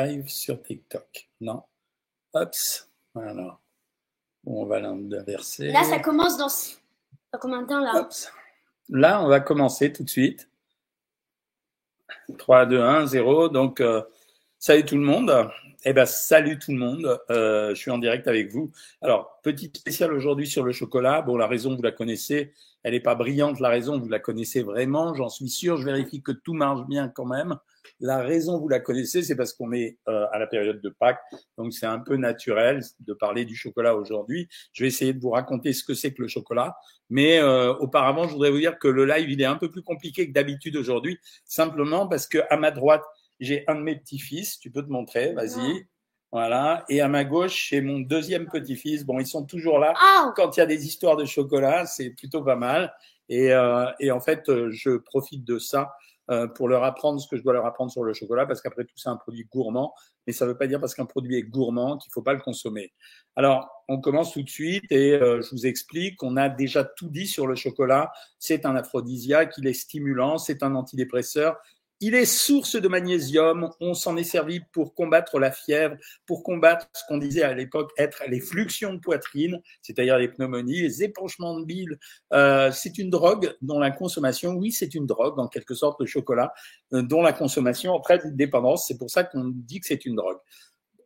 [0.00, 1.28] live sur TikTok.
[1.40, 1.62] Non.
[3.14, 3.58] Voilà.
[4.42, 5.68] Bon, on va l'inverser.
[5.68, 6.48] Là, ça commence dans,
[7.32, 8.08] dans combien de temps là.
[8.88, 10.48] Là, on va commencer tout de suite.
[12.38, 13.48] 3, 2, 1, 0.
[13.48, 14.02] Donc, euh,
[14.58, 15.50] salut tout le monde.
[15.84, 17.20] Eh ben, salut tout le monde.
[17.30, 18.72] Euh, je suis en direct avec vous.
[19.00, 21.22] Alors, petite spéciale aujourd'hui sur le chocolat.
[21.22, 22.52] Bon, la raison, vous la connaissez.
[22.82, 25.78] Elle n'est pas brillante, la raison, vous la connaissez vraiment, j'en suis sûr.
[25.78, 27.58] Je vérifie que tout marche bien quand même.
[28.00, 31.20] La raison, vous la connaissez, c'est parce qu'on est euh, à la période de Pâques,
[31.58, 34.48] donc c'est un peu naturel de parler du chocolat aujourd'hui.
[34.72, 36.76] Je vais essayer de vous raconter ce que c'est que le chocolat,
[37.10, 39.82] mais euh, auparavant, je voudrais vous dire que le live, il est un peu plus
[39.82, 43.04] compliqué que d'habitude aujourd'hui, simplement parce que à ma droite,
[43.40, 44.58] j'ai un de mes petits-fils.
[44.58, 45.86] Tu peux te montrer, vas-y.
[46.32, 46.84] Voilà.
[46.88, 49.04] Et à ma gauche, c'est mon deuxième petit-fils.
[49.04, 49.94] Bon, ils sont toujours là.
[50.34, 52.92] Quand il y a des histoires de chocolat, c'est plutôt pas mal.
[53.28, 55.92] Et, euh, et en fait, euh, je profite de ça
[56.30, 58.84] euh, pour leur apprendre ce que je dois leur apprendre sur le chocolat, parce qu'après
[58.84, 59.94] tout, c'est un produit gourmand.
[60.26, 62.40] Mais ça ne veut pas dire parce qu'un produit est gourmand qu'il faut pas le
[62.40, 62.92] consommer.
[63.36, 66.22] Alors, on commence tout de suite et euh, je vous explique.
[66.22, 68.10] On a déjà tout dit sur le chocolat.
[68.38, 71.58] C'est un aphrodisiaque, il est stimulant, c'est un antidépresseur,
[72.04, 73.70] il est source de magnésium.
[73.80, 77.92] On s'en est servi pour combattre la fièvre, pour combattre ce qu'on disait à l'époque
[77.96, 81.98] être les fluxions de poitrine, c'est-à-dire les pneumonies, les épanchements de bile.
[82.34, 86.04] Euh, c'est une drogue dont la consommation, oui, c'est une drogue, en quelque sorte, le
[86.04, 86.52] chocolat,
[86.92, 88.86] euh, dont la consommation entraîne une dépendance.
[88.86, 90.38] C'est pour ça qu'on dit que c'est une drogue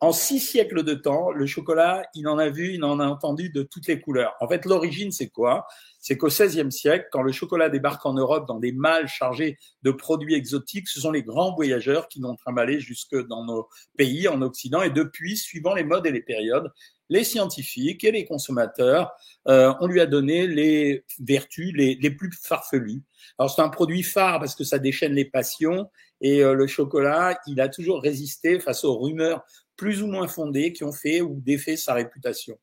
[0.01, 3.51] en six siècles de temps, le chocolat, il en a vu, il en a entendu
[3.51, 4.35] de toutes les couleurs.
[4.41, 5.67] En fait, l'origine, c'est quoi?
[5.99, 9.91] C'est qu'au XVIe siècle, quand le chocolat débarque en Europe dans des malles chargés de
[9.91, 14.41] produits exotiques, ce sont les grands voyageurs qui l'ont trimballé jusque dans nos pays, en
[14.43, 14.83] Occident.
[14.83, 16.71] Et depuis, suivant les modes et les périodes,
[17.09, 19.11] les scientifiques et les consommateurs,
[19.49, 23.03] euh, on lui a donné les vertus les, les plus farfelues.
[23.39, 25.91] Alors c'est un produit phare parce que ça déchaîne les passions
[26.21, 29.45] et euh, le chocolat, il a toujours résisté face aux rumeurs
[29.79, 32.59] plus ou moins fondées qui ont fait ou défait sa réputation.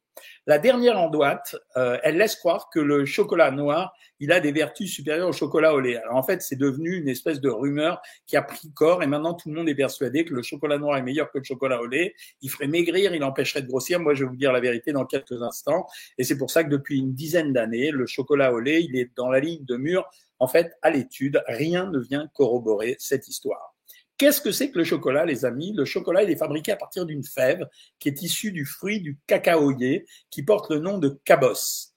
[0.45, 4.52] La dernière en droite, euh, elle laisse croire que le chocolat noir, il a des
[4.52, 5.98] vertus supérieures au chocolat au lait.
[5.98, 9.33] Alors en fait, c'est devenu une espèce de rumeur qui a pris corps et maintenant
[9.33, 11.87] tout le monde est persuadé que le chocolat noir est meilleur que le chocolat au
[11.87, 12.14] lait.
[12.42, 13.99] Il ferait maigrir, il empêcherait de grossir.
[13.99, 15.87] Moi, je vais vous dire la vérité dans quelques instants.
[16.17, 19.11] Et c'est pour ça que depuis une dizaine d'années, le chocolat au lait, il est
[19.15, 20.05] dans la ligne de mur.
[20.39, 23.74] En fait, à l'étude, rien ne vient corroborer cette histoire.
[24.17, 25.73] Qu'est-ce que c'est que le chocolat, les amis?
[25.73, 27.67] Le chocolat, il est fabriqué à partir d'une fève
[27.99, 31.92] qui est issue du fruit du cacaoyer, qui porte le nom de cabos.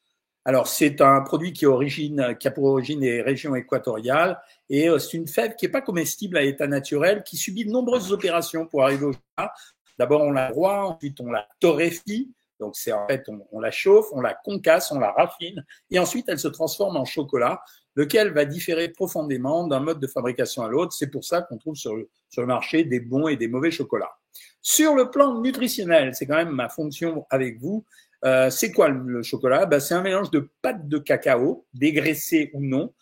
[0.44, 4.40] Alors, c'est un produit qui, origine, qui a pour origine les régions équatoriales
[4.70, 7.70] et euh, c'est une fève qui n'est pas comestible à l'état naturel, qui subit de
[7.70, 9.52] nombreuses opérations pour arriver au chocolat.
[9.98, 14.06] D'abord, on la broie, ensuite on la torréfie, donc c'est en fait on, la chauffe,
[14.12, 17.60] on la concasse, on la raffine et ensuite elle se transforme en chocolat
[17.98, 20.92] lequel va différer profondément d'un mode de fabrication à l'autre.
[20.92, 22.08] C'est pour ça qu'on trouve sur le,
[22.46, 24.16] marché des bons et des mauvais chocolats.
[24.62, 27.84] Sur le plan nutritionnel, c'est quand même ma fonction avec vous.
[28.24, 29.66] Euh, c'est quoi le, chocolat?
[29.66, 32.94] Ben, C'est un mélange de pâte de cacao, dégraissée ou non,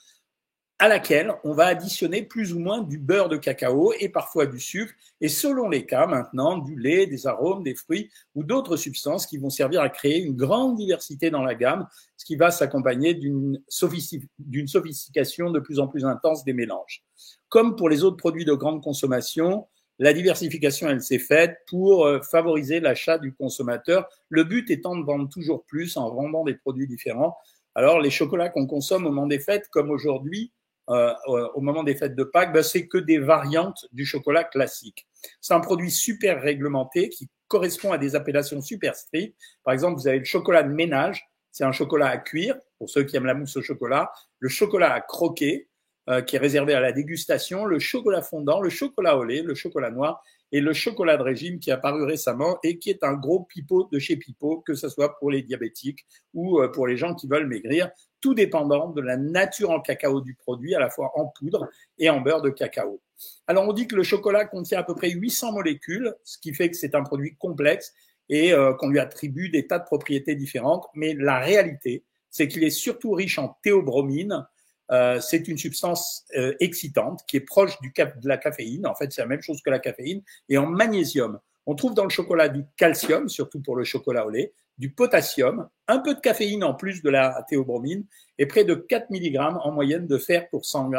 [0.79, 4.61] à laquelle on va additionner plus ou moins du beurre de cacao et parfois du
[4.61, 4.93] sucre,
[5.23, 9.39] et selon les cas maintenant, du lait, des arômes, des fruits ou d'autres substances qui
[9.39, 11.87] vont servir à créer une grande diversité dans la gamme,
[12.19, 17.03] ce qui va s'accompagner d'une sophistication de plus en plus intense des mélanges.
[17.49, 19.67] Comme pour les autres produits de grande consommation,
[19.99, 25.03] la diversification, elle s'est faite pour euh, favoriser l'achat du consommateur, le but étant de
[25.03, 27.35] vendre toujours plus en vendant des produits différents.
[27.75, 30.53] Alors, les chocolats qu'on consomme au moment des fêtes, comme aujourd'hui,
[30.89, 31.13] euh,
[31.55, 35.07] au moment des fêtes de Pâques, ben, c'est que des variantes du chocolat classique.
[35.41, 39.37] C'est un produit super réglementé qui correspond à des appellations super strictes.
[39.65, 43.05] Par exemple, vous avez le chocolat de ménage, c'est un chocolat à cuire, pour ceux
[43.05, 45.69] qui aiment la mousse au chocolat, le chocolat à croquer,
[46.09, 49.57] euh, qui est réservé à la dégustation, le chocolat fondant, le chocolat au lait, le
[49.57, 50.23] chocolat noir
[50.53, 53.89] et le chocolat de régime qui est apparu récemment et qui est un gros pipeau
[53.91, 57.27] de chez Pipeau, que ce soit pour les diabétiques ou euh, pour les gens qui
[57.27, 57.91] veulent maigrir
[58.21, 61.69] tout dépendant de la nature en cacao du produit, à la fois en poudre
[61.99, 63.01] et en beurre de cacao.
[63.47, 66.71] Alors on dit que le chocolat contient à peu près 800 molécules, ce qui fait
[66.71, 67.95] que c'est un produit complexe
[68.29, 72.65] et euh, qu'on lui attribue des tas de propriétés différentes, mais la réalité, c'est qu'il
[72.65, 74.47] est surtout riche en théobromine.
[74.93, 78.87] Euh, c'est une substance euh, excitante qui est proche du de la caféine.
[78.87, 80.23] En fait, c'est la même chose que la caféine.
[80.49, 84.31] Et en magnésium, on trouve dans le chocolat du calcium, surtout pour le chocolat au
[84.31, 88.05] lait, du potassium, un peu de caféine en plus de la théobromine
[88.39, 90.99] et près de 4 mg en moyenne de fer pour 100 g.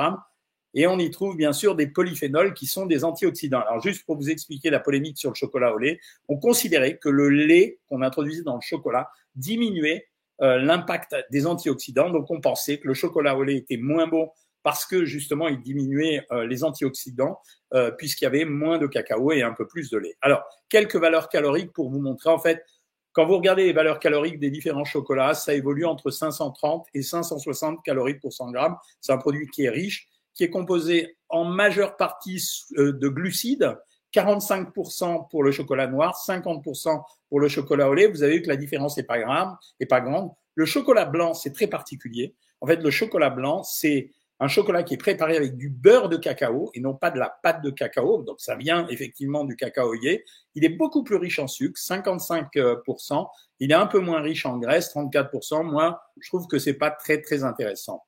[0.73, 3.61] Et on y trouve bien sûr des polyphénols qui sont des antioxydants.
[3.61, 7.09] Alors juste pour vous expliquer la polémique sur le chocolat au lait, on considérait que
[7.09, 10.07] le lait qu'on introduisait dans le chocolat diminuait
[10.41, 12.09] euh, l'impact des antioxydants.
[12.09, 14.29] Donc on pensait que le chocolat au lait était moins bon
[14.67, 17.39] parce que justement, il diminuait euh, les antioxydants
[17.73, 20.17] euh, puisqu'il y avait moins de cacao et un peu plus de lait.
[20.21, 22.65] Alors, quelques valeurs caloriques pour vous montrer en fait.
[23.17, 27.83] Quand vous regardez les valeurs caloriques des différents chocolats, ça évolue entre 530 et 560
[27.83, 28.75] calories pour 100 grammes.
[29.01, 32.39] C'est un produit qui est riche, qui est composé en majeure partie
[32.77, 33.75] de glucides,
[34.13, 38.05] 45% pour le chocolat noir, 50% pour le chocolat au lait.
[38.05, 39.49] Vous avez vu que la différence n'est pas grande,
[39.79, 40.29] est pas grande.
[40.53, 42.35] Le chocolat blanc, c'est très particulier.
[42.61, 46.17] En fait, le chocolat blanc, c'est un chocolat qui est préparé avec du beurre de
[46.17, 48.23] cacao et non pas de la pâte de cacao.
[48.23, 50.23] Donc, ça vient effectivement du cacaoyer.
[50.55, 53.27] Il est beaucoup plus riche en sucre, 55%.
[53.59, 55.63] Il est un peu moins riche en graisse, 34%.
[55.63, 58.03] Moi, je trouve que c'est pas très, très intéressant.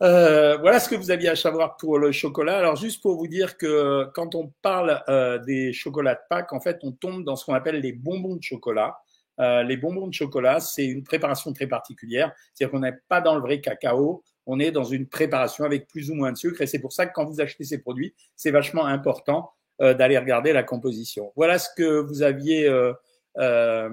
[0.00, 2.56] Euh, voilà ce que vous aviez à savoir pour le chocolat.
[2.56, 6.60] Alors juste pour vous dire que quand on parle euh, des chocolats de Pâques, en
[6.60, 8.96] fait, on tombe dans ce qu'on appelle les bonbons de chocolat.
[9.40, 12.32] Euh, les bonbons de chocolat, c'est une préparation très particulière.
[12.54, 16.10] C'est-à-dire qu'on n'est pas dans le vrai cacao, on est dans une préparation avec plus
[16.10, 16.60] ou moins de sucre.
[16.60, 20.18] Et c'est pour ça que quand vous achetez ces produits, c'est vachement important euh, d'aller
[20.18, 21.32] regarder la composition.
[21.36, 22.68] Voilà ce que vous aviez.
[22.68, 22.92] Euh,
[23.38, 23.88] euh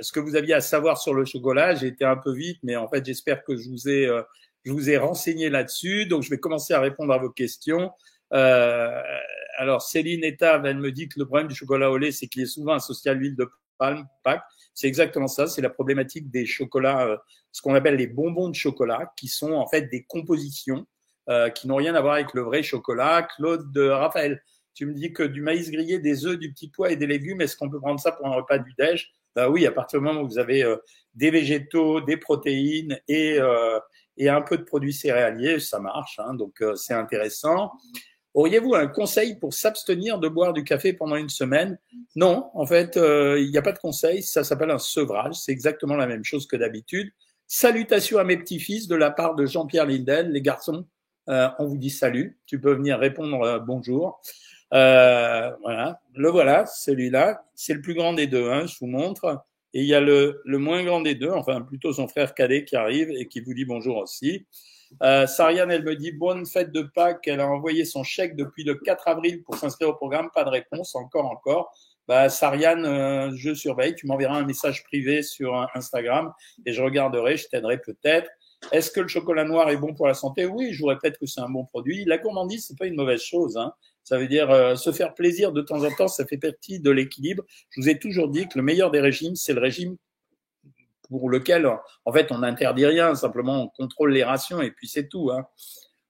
[0.00, 2.76] ce que vous aviez à savoir sur le chocolat, j'ai été un peu vite, mais
[2.76, 4.08] en fait, j'espère que je vous ai
[4.64, 7.90] je vous ai renseigné là-dessus, donc je vais commencer à répondre à vos questions.
[8.32, 9.02] Euh,
[9.56, 12.42] alors, Céline Etave, elle me dit que le problème du chocolat au lait, c'est qu'il
[12.42, 13.48] est souvent associé à l'huile de
[13.78, 14.06] palme.
[14.78, 17.16] C'est exactement ça, c'est la problématique des chocolats, euh,
[17.50, 20.86] ce qu'on appelle les bonbons de chocolat, qui sont en fait des compositions
[21.28, 23.26] euh, qui n'ont rien à voir avec le vrai chocolat.
[23.34, 24.40] Claude de Raphaël,
[24.74, 27.40] tu me dis que du maïs grillé, des œufs, du petit pois et des légumes,
[27.40, 29.10] est-ce qu'on peut prendre ça pour un repas du déj?
[29.34, 30.76] Bah oui, à partir du moment où vous avez euh,
[31.12, 33.38] des végétaux, des protéines et
[34.16, 37.72] et un peu de produits céréaliers, ça marche, hein, donc c'est intéressant.
[38.38, 41.76] Auriez-vous un conseil pour s'abstenir de boire du café pendant une semaine?
[42.14, 45.50] Non, en fait, euh, il n'y a pas de conseil, ça s'appelle un sevrage, c'est
[45.50, 47.10] exactement la même chose que d'habitude.
[47.48, 50.86] Salutations à mes petits-fils de la part de Jean-Pierre Lindel, les garçons,
[51.28, 54.20] euh, on vous dit salut, tu peux venir répondre bonjour.
[54.70, 59.42] voilà, le voilà, celui-là, c'est le plus grand des deux, hein, je vous montre.
[59.74, 62.64] Et il y a le, le, moins grand des deux, enfin plutôt son frère cadet
[62.64, 64.46] qui arrive et qui vous dit bonjour aussi.
[65.02, 67.26] Euh, Sariane, elle me dit bonne fête de Pâques.
[67.26, 70.30] Elle a envoyé son chèque depuis le 4 avril pour s'inscrire au programme.
[70.34, 71.72] Pas de réponse, encore, encore.
[72.06, 73.94] Bah, Sariane, euh, je surveille.
[73.94, 76.32] Tu m'enverras un message privé sur Instagram
[76.64, 77.36] et je regarderai.
[77.36, 78.30] Je t'aiderai peut-être.
[78.72, 80.46] Est-ce que le chocolat noir est bon pour la santé?
[80.46, 82.04] Oui, je vous répète que c'est un bon produit.
[82.04, 83.56] La gourmandise, c'est pas une mauvaise chose.
[83.56, 83.72] Hein.
[84.08, 86.90] Ça veut dire euh, se faire plaisir de temps en temps, ça fait partie de
[86.90, 87.44] l'équilibre.
[87.68, 89.98] Je vous ai toujours dit que le meilleur des régimes, c'est le régime
[91.10, 91.70] pour lequel,
[92.06, 95.30] en fait, on n'interdit rien, simplement on contrôle les rations et puis c'est tout.
[95.30, 95.46] Hein.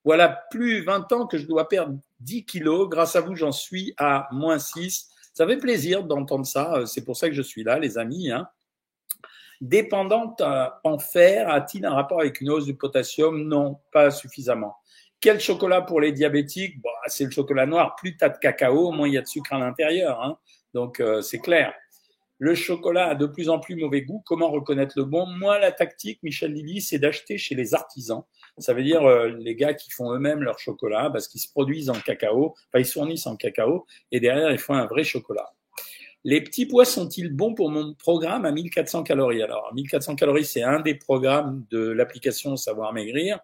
[0.05, 2.89] Voilà plus 20 ans que je dois perdre 10 kilos.
[2.89, 5.09] Grâce à vous, j'en suis à moins 6.
[5.35, 6.87] Ça fait plaisir d'entendre ça.
[6.87, 8.31] C'est pour ça que je suis là, les amis.
[8.31, 8.47] Hein.
[9.61, 10.41] Dépendante
[10.85, 13.43] en fer, a-t-il un rapport avec une hausse du potassium?
[13.43, 14.77] Non, pas suffisamment.
[15.21, 16.81] Quel chocolat pour les diabétiques?
[16.81, 17.97] Bon, C'est le chocolat noir.
[17.97, 20.23] Plus tu as de cacao, moins il y a de sucre à l'intérieur.
[20.23, 20.39] Hein.
[20.75, 21.75] Donc, euh, c'est clair.
[22.41, 24.23] Le chocolat a de plus en plus mauvais goût.
[24.25, 25.27] Comment reconnaître le bon?
[25.27, 28.23] Moi, la tactique, Michel Lily, c'est d'acheter chez les artisans.
[28.59, 31.91] Ça veut dire euh, les gars qui font eux-mêmes leur chocolat parce qu'ils se produisent
[31.91, 32.55] en cacao.
[32.69, 35.53] Enfin, ils se fournissent en cacao et derrière, ils font un vrai chocolat.
[36.29, 39.43] Les petits pois sont-ils bons pour mon programme à 1400 calories?
[39.43, 43.39] Alors, 1400 calories, c'est un des programmes de l'application Savoir Maigrir.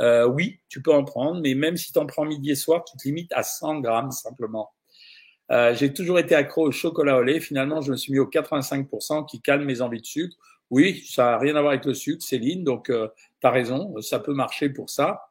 [0.00, 2.84] Euh, oui, tu peux en prendre, mais même si tu en prends midi et soir,
[2.84, 4.68] tu te limites à 100 grammes simplement.
[5.50, 7.40] Euh, j'ai toujours été accro au chocolat au lait.
[7.40, 10.36] Finalement, je me suis mis au 85% qui calme mes envies de sucre.
[10.68, 13.08] Oui, ça n'a rien à voir avec le sucre, Céline, donc euh,
[13.40, 15.22] tu raison, ça peut marcher pour ça.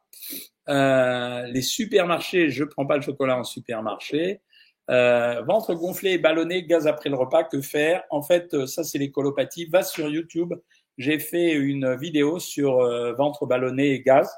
[0.68, 4.40] Euh, les supermarchés, je prends pas le chocolat en supermarché.
[4.88, 8.04] Euh, ventre gonflé et ballonné, gaz après le repas, que faire?
[8.10, 9.12] En fait, euh, ça c'est les.
[9.70, 10.54] Va sur YouTube,
[10.96, 14.30] j'ai fait une vidéo sur euh, ventre ballonné et gaz.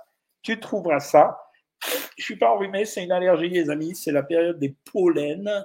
[0.43, 1.39] Tu trouveras ça.
[2.17, 3.95] Je suis pas enrhumé, c'est une allergie, les amis.
[3.95, 5.65] C'est la période des pollens.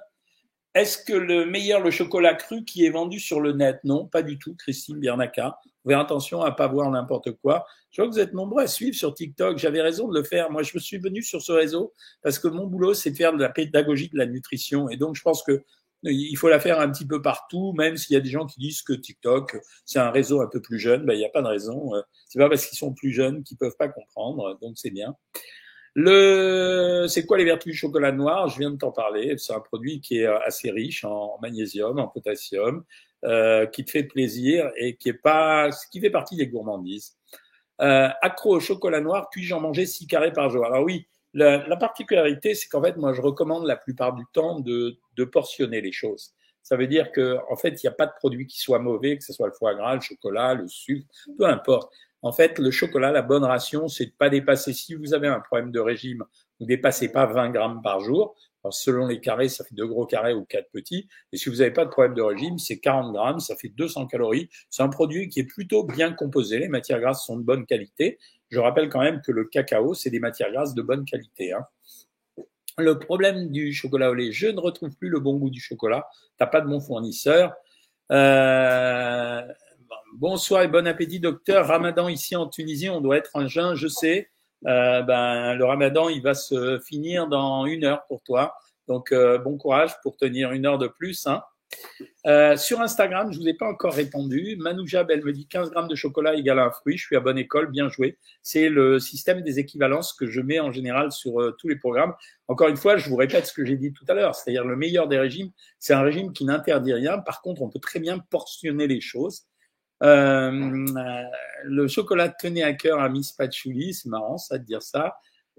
[0.76, 3.80] Est-ce que le meilleur, le chocolat cru qui est vendu sur le net?
[3.84, 5.60] Non, pas du tout, Christine Biernaka.
[5.88, 7.66] Faites attention à pas voir n'importe quoi.
[7.92, 9.60] Je vois que vous êtes nombreux à suivre sur TikTok.
[9.60, 10.50] J'avais raison de le faire.
[10.50, 13.34] Moi, je me suis venu sur ce réseau parce que mon boulot, c'est de faire
[13.34, 14.90] de la pédagogie de la nutrition.
[14.90, 15.64] Et donc, je pense que
[16.06, 18.60] il faut la faire un petit peu partout, même s'il y a des gens qui
[18.60, 21.06] disent que TikTok, c'est un réseau un peu plus jeune.
[21.06, 21.92] Ben, il n'y a pas de raison.
[22.28, 24.58] C'est pas parce qu'ils sont plus jeunes qu'ils peuvent pas comprendre.
[24.62, 25.16] Donc, c'est bien.
[25.96, 28.48] Le, c'est quoi les vertus du chocolat noir?
[28.48, 29.36] Je viens de t'en parler.
[29.38, 32.84] C'est un produit qui est assez riche en magnésium, en potassium,
[33.26, 37.16] euh, qui te fait plaisir et qui est pas, qui fait partie des gourmandises.
[37.82, 41.68] Euh, accro au chocolat noir, puis-je en manger six carrés par jour Alors oui, la,
[41.68, 45.82] la particularité, c'est qu'en fait, moi, je recommande la plupart du temps de, de portionner
[45.82, 46.34] les choses.
[46.62, 49.18] Ça veut dire que, en fait, il n'y a pas de produit qui soit mauvais,
[49.18, 51.08] que ce soit le foie gras, le chocolat, le sucre,
[51.38, 51.94] peu importe.
[52.24, 54.72] En fait, le chocolat, la bonne ration, c'est de pas dépasser.
[54.72, 56.24] Si vous avez un problème de régime,
[56.60, 58.36] vous dépassez pas 20 grammes par jour.
[58.64, 61.10] Alors, selon les carrés, ça fait deux gros carrés ou quatre petits.
[61.34, 64.08] Et si vous n'avez pas de problème de régime, c'est 40 grammes, ça fait 200
[64.08, 64.50] calories.
[64.70, 66.60] C'est un produit qui est plutôt bien composé.
[66.60, 68.20] Les matières grasses sont de bonne qualité.
[68.50, 71.52] Je rappelle quand même que le cacao, c'est des matières grasses de bonne qualité.
[71.52, 71.66] Hein.
[72.78, 76.08] Le problème du chocolat au lait, je ne retrouve plus le bon goût du chocolat.
[76.38, 77.54] T'as pas de bon fournisseur.
[78.12, 79.42] Euh,
[80.14, 81.68] bonsoir et bon appétit, docteur.
[81.68, 84.30] Ramadan ici en Tunisie, on doit être en jeûne, je sais.
[84.68, 88.56] Euh, ben, le Ramadan, il va se finir dans une heure pour toi.
[88.88, 91.28] Donc, euh, bon courage pour tenir une heure de plus.
[91.28, 91.44] Hein.
[92.28, 94.56] Euh, sur Instagram, je vous ai pas encore répondu.
[94.58, 96.98] Manoujab, elle me dit 15 grammes de chocolat égale un fruit.
[96.98, 98.18] Je suis à bonne école, bien joué.
[98.44, 102.14] C'est le système des équivalences que je mets en général sur tous les programmes.
[102.48, 104.36] Encore une fois, je vous répète ce que j'ai dit tout à l'heure.
[104.36, 107.18] C'est-à-dire le meilleur des régimes, c'est un régime qui n'interdit rien.
[107.18, 109.48] Par contre, on peut très bien portionner les choses.
[110.02, 110.86] Euh,
[111.64, 115.16] le chocolat tenait à cœur à Miss Patchouli, c'est marrant ça de dire ça.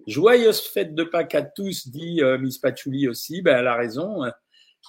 [0.07, 3.43] Joyeuse fête de Pâques à tous, dit Miss Patchouli aussi.
[3.43, 4.25] Ben, elle a raison.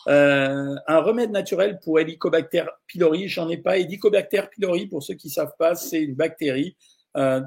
[0.08, 3.78] Euh, un remède naturel pour Helicobacter pylori, j'en ai pas.
[3.78, 6.76] Helicobacter pylori, pour ceux qui savent pas, c'est une bactérie
[7.18, 7.42] euh,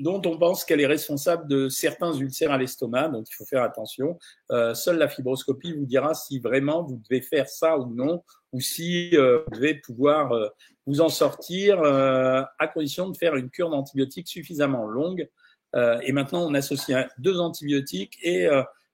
[0.00, 3.62] dont on pense qu'elle est responsable de certains ulcères à l'estomac, donc il faut faire
[3.62, 4.18] attention.
[4.50, 8.60] Euh, seule la fibroscopie vous dira si vraiment vous devez faire ça ou non, ou
[8.60, 10.48] si euh, vous devez pouvoir euh,
[10.90, 15.28] vous en sortir euh, à condition de faire une cure d'antibiotiques suffisamment longue.
[15.74, 18.48] et maintenant, on associe deux antibiotiques et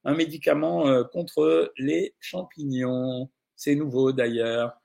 [0.06, 3.28] un médicament euh, contre les champignons.
[3.56, 4.78] C'est nouveau d'ailleurs.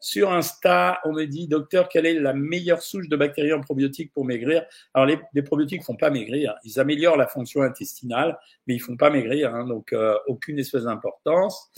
[0.00, 4.12] Sur Insta, on me dit, docteur, quelle est la meilleure souche de bactéries en probiotiques
[4.12, 4.64] pour maigrir?
[4.92, 6.54] Alors, les, les probiotiques font pas maigrir.
[6.64, 9.54] Ils améliorent la fonction intestinale, mais ils font pas maigrir.
[9.54, 11.70] Hein, donc, euh, aucune espèce d'importance.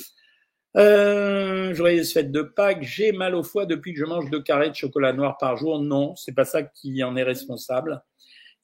[0.77, 2.83] Euh, joyeuse fête de Pâques.
[2.83, 5.81] J'ai mal au foie depuis que je mange deux carrés de chocolat noir par jour.
[5.81, 8.03] Non, c'est pas ça qui en est responsable.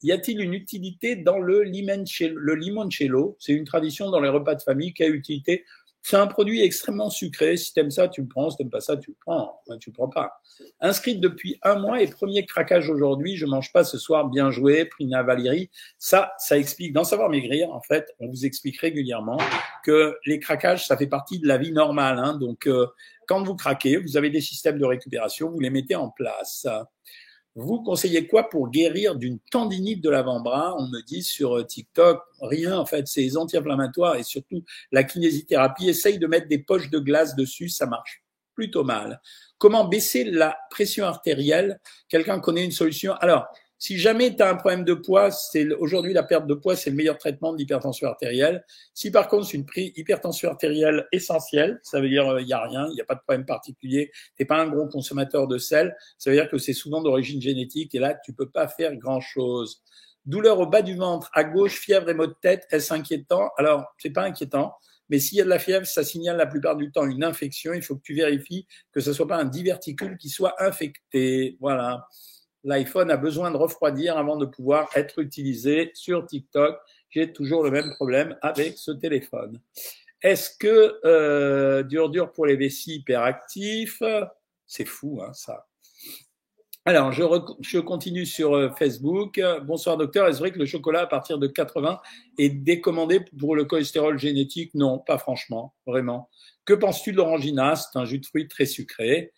[0.03, 4.93] Y a-t-il une utilité dans le limoncello C'est une tradition dans les repas de famille
[4.93, 5.65] qui a utilité.
[6.09, 7.57] C'est un produit extrêmement sucré.
[7.57, 8.49] Si t'aimes ça, tu le prends.
[8.49, 9.59] Si t'aimes pas ça, tu le prends.
[9.67, 10.41] Enfin, tu le prends pas.
[10.79, 13.35] Inscrite depuis un mois et premier craquage aujourd'hui.
[13.35, 14.29] Je mange pas ce soir.
[14.29, 15.69] Bien joué, Prina Valérie.
[15.99, 16.93] Ça, ça explique.
[16.93, 19.37] Dans Savoir Maigrir, en fait, on vous explique régulièrement
[19.83, 22.19] que les craquages, ça fait partie de la vie normale.
[22.19, 22.37] Hein.
[22.37, 22.87] Donc, euh,
[23.27, 25.49] quand vous craquez, vous avez des systèmes de récupération.
[25.49, 26.65] Vous les mettez en place.
[27.59, 30.75] Vous conseillez quoi pour guérir d'une tendinite de l'avant-bras?
[30.77, 35.03] On me dit sur euh, TikTok, rien en fait, c'est les anti-inflammatoires et surtout la
[35.03, 35.89] kinésithérapie.
[35.89, 38.21] Essaye de mettre des poches de glace dessus, ça marche
[38.53, 39.19] plutôt mal.
[39.57, 41.79] Comment baisser la pression artérielle?
[42.09, 43.13] Quelqu'un connaît une solution?
[43.13, 43.47] Alors,
[43.79, 46.89] si jamais tu as un problème de poids, c'est aujourd'hui la perte de poids, c'est
[46.89, 48.65] le meilleur traitement de l'hypertension artérielle.
[48.93, 52.61] Si par contre c'est une hypertension artérielle essentielle, ça veut dire il euh, y a
[52.61, 55.95] rien, il n'y a pas de problème particulier, t'es pas un gros consommateur de sel,
[56.17, 59.21] ça veut dire que c'est souvent d'origine génétique et là tu peux pas faire grand
[59.21, 59.83] chose.
[60.25, 63.51] Douleur au bas du ventre, à gauche, fièvre et maux de tête, est-ce inquiétant?
[63.57, 64.73] Alors c'est pas inquiétant.
[65.09, 67.71] Mais s'il y a de la fièvre, ça signale la plupart du temps une infection.
[67.73, 71.55] Il faut que tu vérifies que ce soit pas un diverticule qui soit infecté.
[71.61, 72.07] Voilà
[72.67, 76.77] l'iPhone a besoin de refroidir avant de pouvoir être utilisé sur TikTok.
[77.09, 79.61] J'ai toujours le même problème avec ce téléphone.
[80.21, 84.03] Est-ce que euh, dur dur pour les vessies hyperactifs
[84.65, 85.67] C'est fou, hein, ça.
[86.83, 87.23] Alors, je,
[87.61, 89.41] je continue sur euh, Facebook.
[89.63, 91.99] Bonsoir docteur, est-ce vrai que le chocolat à partir de 80
[92.37, 94.73] est décommandé pour le cholestérol génétique?
[94.73, 96.29] Non, pas franchement, vraiment.
[96.65, 97.75] Que penses-tu de l'orangina?
[97.75, 99.33] C'est un jus de fruits très sucré.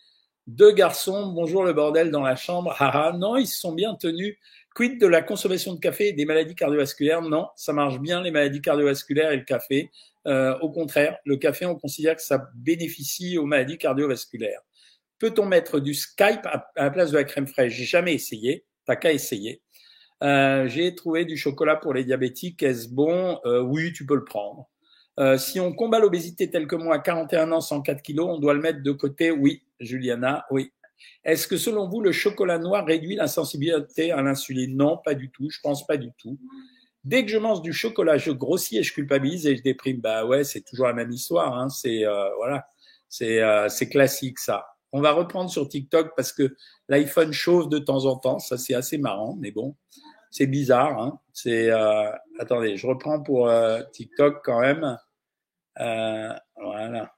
[0.50, 2.74] Deux garçons, bonjour le bordel dans la chambre.
[2.76, 4.36] Haha, non, ils se sont bien tenus.
[4.74, 7.22] Quid de la consommation de café et des maladies cardiovasculaires?
[7.22, 9.92] Non, ça marche bien les maladies cardiovasculaires et le café.
[10.26, 14.60] Euh, au contraire, le café, on considère que ça bénéficie aux maladies cardiovasculaires.
[15.20, 17.74] Peut-on mettre du Skype à, la place de la crème fraîche?
[17.74, 18.64] J'ai jamais essayé.
[18.86, 19.62] T'as qu'à essayer.
[20.24, 22.64] Euh, J'ai trouvé du chocolat pour les diabétiques.
[22.64, 23.38] Est-ce bon?
[23.44, 24.68] Euh, Oui, tu peux le prendre.
[25.20, 28.54] Euh, si on combat l'obésité telle que moi à 41 ans, 104 kilos, on doit
[28.54, 30.72] le mettre de côté Oui, Juliana, oui.
[31.24, 34.76] Est-ce que selon vous, le chocolat noir réduit la sensibilité à l'insuline?
[34.76, 35.48] Non, pas du tout.
[35.50, 36.38] Je pense pas du tout.
[37.04, 40.00] Dès que je mange du chocolat, je grossis et je culpabilise et je déprime.
[40.00, 41.56] Bah ouais, c'est toujours la même histoire.
[41.58, 41.68] Hein.
[41.70, 42.66] C'est euh, voilà,
[43.08, 44.66] c'est euh, c'est classique ça.
[44.92, 46.54] On va reprendre sur TikTok parce que
[46.88, 48.38] l'iPhone chauffe de temps en temps.
[48.38, 49.76] Ça c'est assez marrant, mais bon,
[50.30, 51.00] c'est bizarre.
[51.00, 51.18] Hein.
[51.32, 53.50] C'est euh, attendez, je reprends pour
[53.92, 54.98] TikTok quand même.
[55.76, 57.12] Voilà.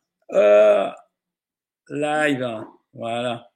[1.88, 2.64] live.
[2.94, 3.48] Voilà.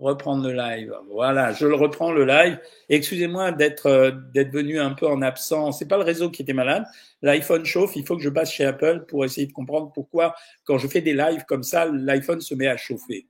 [0.00, 0.94] reprendre le live.
[1.10, 2.58] Voilà, je le reprends le live.
[2.88, 5.78] Excusez-moi d'être euh, d'être venu un peu en absence.
[5.78, 6.84] C'est pas le réseau qui était malade.
[7.22, 7.96] L'iPhone chauffe.
[7.96, 11.00] Il faut que je passe chez Apple pour essayer de comprendre pourquoi, quand je fais
[11.00, 13.26] des lives comme ça, l'iPhone se met à chauffer.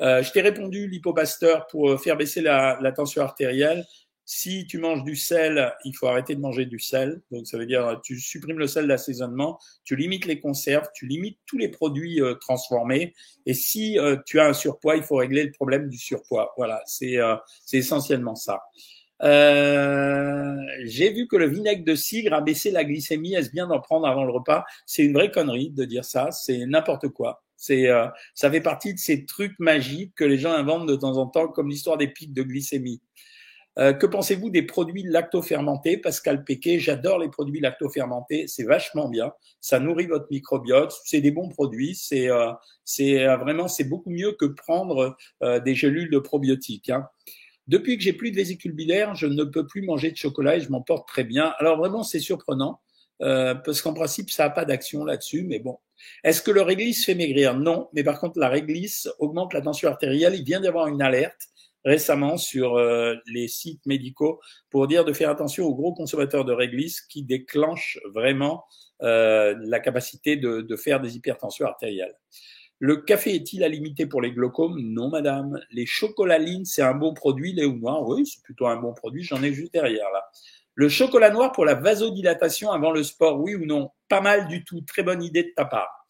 [0.00, 3.84] Euh, je t'ai répondu l'hypopasteur pour euh, faire baisser la tension artérielle.
[4.34, 7.20] Si tu manges du sel, il faut arrêter de manger du sel.
[7.30, 11.38] Donc, ça veut dire tu supprimes le sel d'assaisonnement, tu limites les conserves, tu limites
[11.44, 13.12] tous les produits euh, transformés.
[13.44, 16.54] Et si euh, tu as un surpoids, il faut régler le problème du surpoids.
[16.56, 17.36] Voilà, c'est euh,
[17.74, 18.62] essentiellement ça.
[19.20, 23.34] J'ai vu que le vinaigre de cidre a baissé la glycémie.
[23.34, 24.64] Est-ce bien d'en prendre avant le repas?
[24.86, 26.30] C'est une vraie connerie de dire ça.
[26.30, 27.42] C'est n'importe quoi.
[27.58, 27.86] C'est,
[28.34, 31.48] ça fait partie de ces trucs magiques que les gens inventent de temps en temps,
[31.48, 33.02] comme l'histoire des pics de glycémie.
[33.78, 35.96] Euh, que pensez-vous des produits lactofermentés?
[35.96, 41.30] Pascal Péquet, j'adore les produits lactofermentés, c'est vachement bien, ça nourrit votre microbiote, c'est des
[41.30, 42.52] bons produits, c'est euh,
[43.00, 46.90] euh, vraiment c'est beaucoup mieux que prendre des gélules de probiotiques.
[46.90, 47.08] Hein.
[47.66, 50.60] Depuis que j'ai plus de vésicule biliaire, je ne peux plus manger de chocolat et
[50.60, 51.54] je m'en porte très bien.
[51.58, 52.80] Alors vraiment, c'est surprenant
[53.18, 55.78] parce qu'en principe, ça n'a pas d'action là-dessus, mais bon.
[56.24, 57.56] Est-ce que le réglisse fait maigrir?
[57.56, 60.34] Non, mais par contre, la réglisse augmente la tension artérielle.
[60.34, 61.51] Il vient d'y avoir une alerte
[61.84, 66.52] récemment sur euh, les sites médicaux pour dire de faire attention aux gros consommateurs de
[66.52, 68.64] réglisse qui déclenchent vraiment
[69.02, 72.14] euh, la capacité de, de, faire des hypertensions artérielles.
[72.78, 74.76] Le café est-il à limiter pour les glaucomes?
[74.80, 75.60] Non, madame.
[75.70, 79.22] Les chocolalines, c'est un bon produit, lait ou noir Oui, c'est plutôt un bon produit.
[79.22, 80.24] J'en ai juste derrière là.
[80.74, 83.90] Le chocolat noir pour la vasodilatation avant le sport, oui ou non?
[84.08, 84.80] Pas mal du tout.
[84.80, 86.06] Très bonne idée de ta part.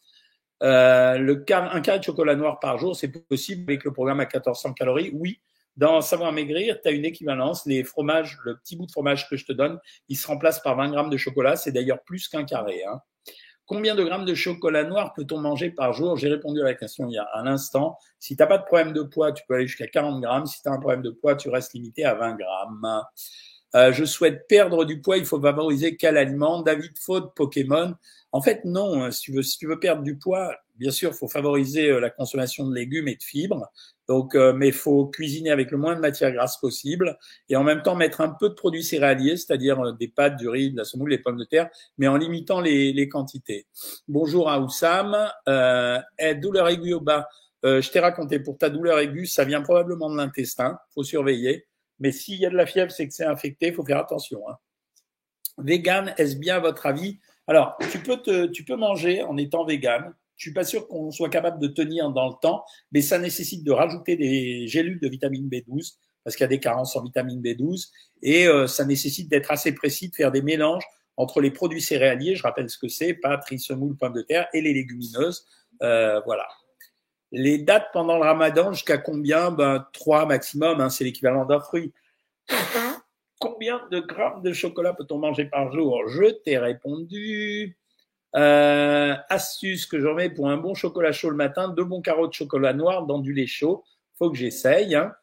[0.63, 4.23] Euh, le un quart de chocolat noir par jour, c'est possible avec le programme à
[4.23, 5.11] 1400 calories?
[5.13, 5.41] Oui,
[5.77, 7.65] dans Savoir Maigrir, tu as une équivalence.
[7.65, 10.75] Les fromages, le petit bout de fromage que je te donne, il se remplace par
[10.75, 11.55] 20 grammes de chocolat.
[11.55, 12.83] C'est d'ailleurs plus qu'un carré.
[12.83, 13.01] Hein.
[13.65, 16.17] Combien de grammes de chocolat noir peut-on manger par jour?
[16.17, 17.97] J'ai répondu à la question il y a un instant.
[18.19, 20.45] Si tu n'as pas de problème de poids, tu peux aller jusqu'à 40 grammes.
[20.45, 23.03] Si tu as un problème de poids, tu restes limité à 20 grammes.
[23.75, 26.61] Euh, je souhaite perdre du poids, il faut favoriser quel aliment?
[26.61, 27.95] David Faute, Pokémon.
[28.31, 29.03] En fait, non.
[29.03, 29.11] Hein.
[29.11, 31.99] Si tu veux, si tu veux perdre du poids, bien sûr, il faut favoriser euh,
[31.99, 33.71] la consommation de légumes et de fibres.
[34.07, 37.17] Donc, euh, mais il faut cuisiner avec le moins de matière grasse possible
[37.49, 40.49] et en même temps mettre un peu de produits céréaliers, c'est-à-dire euh, des pâtes, du
[40.49, 43.67] riz, de la semoule, les pommes de terre, mais en limitant les, les quantités.
[44.07, 45.15] Bonjour à Oussam.
[45.47, 45.99] Euh,
[46.41, 47.27] douleur aiguë au bas.
[47.65, 50.77] Euh, je t'ai raconté pour ta douleur aiguë, ça vient probablement de l'intestin.
[50.93, 51.65] Faut surveiller.
[51.99, 53.71] Mais s'il y a de la fièvre, c'est que c'est infecté.
[53.71, 54.41] Faut faire attention.
[54.49, 54.57] Hein.
[55.59, 57.19] Vegan, est-ce bien à votre avis?
[57.47, 61.11] Alors, tu peux te, tu peux manger en étant vegan je suis pas sûr qu'on
[61.11, 65.07] soit capable de tenir dans le temps, mais ça nécessite de rajouter des gélules de
[65.07, 67.89] vitamine B12 parce qu'il y a des carences en vitamine B12
[68.21, 70.83] et euh, ça nécessite d'être assez précis, de faire des mélanges
[71.17, 74.47] entre les produits céréaliers, je rappelle ce que c'est, pâtes, riz, semoule, pommes de terre
[74.53, 75.45] et les légumineuses.
[75.81, 76.47] Euh, voilà.
[77.31, 79.51] Les dates pendant le ramadan, jusqu'à combien?
[79.51, 81.93] Ben trois maximum, hein, c'est l'équivalent d'un fruit.
[83.39, 86.07] Combien de grammes de chocolat peut-on manger par jour?
[86.07, 87.77] Je t'ai répondu.
[88.35, 92.27] Euh, astuce que je remets pour un bon chocolat chaud le matin, deux bons carreaux
[92.27, 93.83] de chocolat noir dans du lait chaud.
[94.17, 94.95] Faut que j'essaye.
[94.95, 95.13] Hein.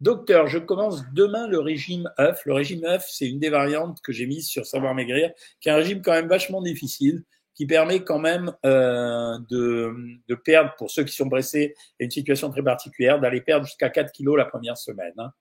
[0.00, 2.42] Docteur, je commence demain le régime œuf.
[2.46, 5.72] Le régime œuf, c'est une des variantes que j'ai mises sur Savoir Maigrir, qui est
[5.72, 7.22] un régime quand même vachement difficile,
[7.54, 9.94] qui permet quand même euh, de,
[10.28, 14.10] de, perdre, pour ceux qui sont pressés, une situation très particulière, d'aller perdre jusqu'à 4
[14.10, 15.14] kilos la première semaine.
[15.18, 15.32] Hein.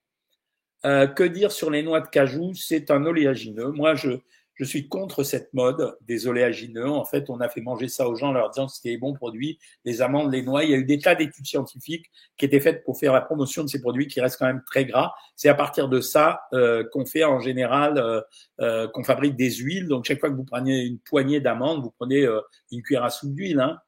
[0.85, 2.53] Euh, que dire sur les noix de cajou?
[2.53, 3.71] C'est un oléagineux.
[3.71, 4.19] Moi, je,
[4.55, 6.89] je suis contre cette mode des oléagineux.
[6.89, 8.97] En fait, on a fait manger ça aux gens en leur disant que c'était des
[8.97, 10.63] bons produits, les amandes, les noix.
[10.63, 13.63] Il y a eu des tas d'études scientifiques qui étaient faites pour faire la promotion
[13.63, 15.13] de ces produits qui restent quand même très gras.
[15.35, 18.21] C'est à partir de ça euh, qu'on fait en général, euh,
[18.61, 19.87] euh, qu'on fabrique des huiles.
[19.87, 22.27] Donc chaque fois que vous prenez une poignée d'amandes, vous prenez
[22.71, 23.59] une cuillère à soupe d'huile.
[23.59, 23.79] Hein.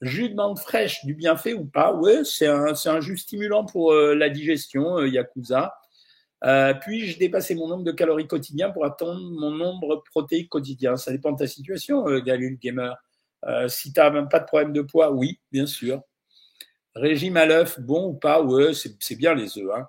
[0.00, 1.94] Jus de menthe fraîche, du bienfait ou pas?
[1.94, 5.72] Ouais, c'est un, c'est un jus stimulant pour la digestion, Yakuza.
[6.44, 11.12] Euh, puis-je dépasser mon nombre de calories quotidiens pour atteindre mon nombre protéique quotidien Ça
[11.12, 12.96] dépend de ta situation, euh, Galil Gamer.
[13.44, 16.02] Euh, si tu n'as même pas de problème de poids, oui, bien sûr.
[16.94, 18.42] Régime à l'œuf, bon ou pas?
[18.42, 19.70] Ouais, c'est bien les œufs.
[19.74, 19.88] Hein.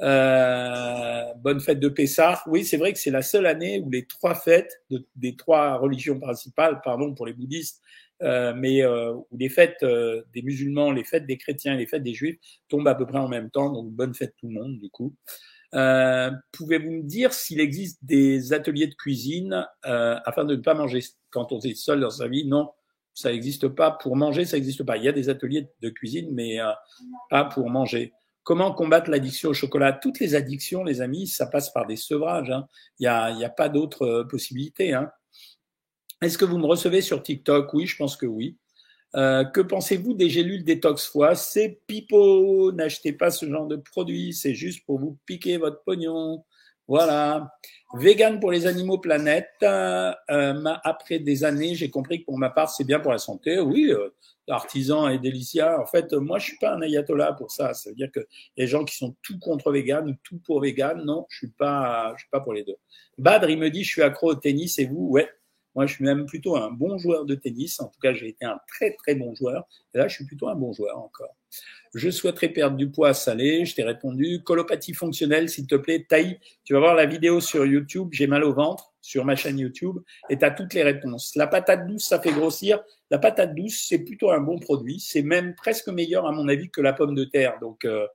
[0.00, 2.42] Euh, bonne fête de Pessah.
[2.46, 5.76] Oui, c'est vrai que c'est la seule année où les trois fêtes de, des trois
[5.76, 7.80] religions principales, pardon pour les bouddhistes,
[8.22, 12.04] euh, mais euh, où les fêtes euh, des musulmans, les fêtes des chrétiens les fêtes
[12.04, 13.70] des juifs tombent à peu près en même temps.
[13.70, 15.14] Donc bonne fête tout le monde du coup.
[15.74, 20.74] Euh, Pouvez-vous me dire s'il existe des ateliers de cuisine euh, afin de ne pas
[20.74, 22.46] manger quand on est seul dans sa vie?
[22.46, 22.70] Non,
[23.14, 23.90] ça n'existe pas.
[23.90, 24.96] Pour manger, ça n'existe pas.
[24.96, 26.70] Il y a des ateliers de cuisine, mais euh,
[27.30, 28.12] pas pour manger.
[28.44, 29.92] Comment combattre l'addiction au chocolat?
[29.92, 32.50] Toutes les addictions, les amis, ça passe par des sevrages.
[32.50, 32.66] Hein.
[32.98, 34.92] Il n'y a, a pas d'autres euh, possibilités.
[34.92, 35.10] Hein.
[36.20, 37.72] Est-ce que vous me recevez sur TikTok?
[37.72, 38.58] Oui, je pense que oui.
[39.14, 41.34] Euh, que pensez-vous des gélules détox foie?
[41.34, 42.72] C'est pipeau.
[42.72, 44.32] N'achetez pas ce genre de produit.
[44.32, 46.44] C'est juste pour vous piquer votre pognon.
[46.88, 47.54] Voilà.
[47.94, 49.50] Vegan pour les animaux planète.
[49.62, 50.12] Euh,
[50.84, 53.60] après des années, j'ai compris que pour ma part, c'est bien pour la santé.
[53.60, 54.08] Oui, euh,
[54.48, 55.80] artisan et délicia.
[55.80, 57.74] En fait, moi, je suis pas un ayatollah pour ça.
[57.74, 61.04] Ça veut dire que les gens qui sont tout contre vegan ou tout pour vegan,
[61.04, 62.76] non, je suis pas, je suis pas pour les deux.
[63.18, 65.28] Badr, il me dit, je suis accro au tennis et vous, ouais.
[65.74, 67.80] Moi, je suis même plutôt un bon joueur de tennis.
[67.80, 69.66] En tout cas, j'ai été un très, très bon joueur.
[69.94, 71.34] Et là, je suis plutôt un bon joueur encore.
[71.94, 73.64] Je souhaiterais perdre du poids salé.
[73.64, 74.42] Je t'ai répondu.
[74.42, 76.06] Colopathie fonctionnelle, s'il te plaît.
[76.08, 76.38] Taille.
[76.64, 78.08] Tu vas voir la vidéo sur YouTube.
[78.12, 79.98] J'ai mal au ventre sur ma chaîne YouTube
[80.30, 81.34] et tu as toutes les réponses.
[81.34, 82.80] La patate douce, ça fait grossir.
[83.10, 85.00] La patate douce, c'est plutôt un bon produit.
[85.00, 87.58] C'est même presque meilleur, à mon avis, que la pomme de terre.
[87.60, 88.06] Donc, euh,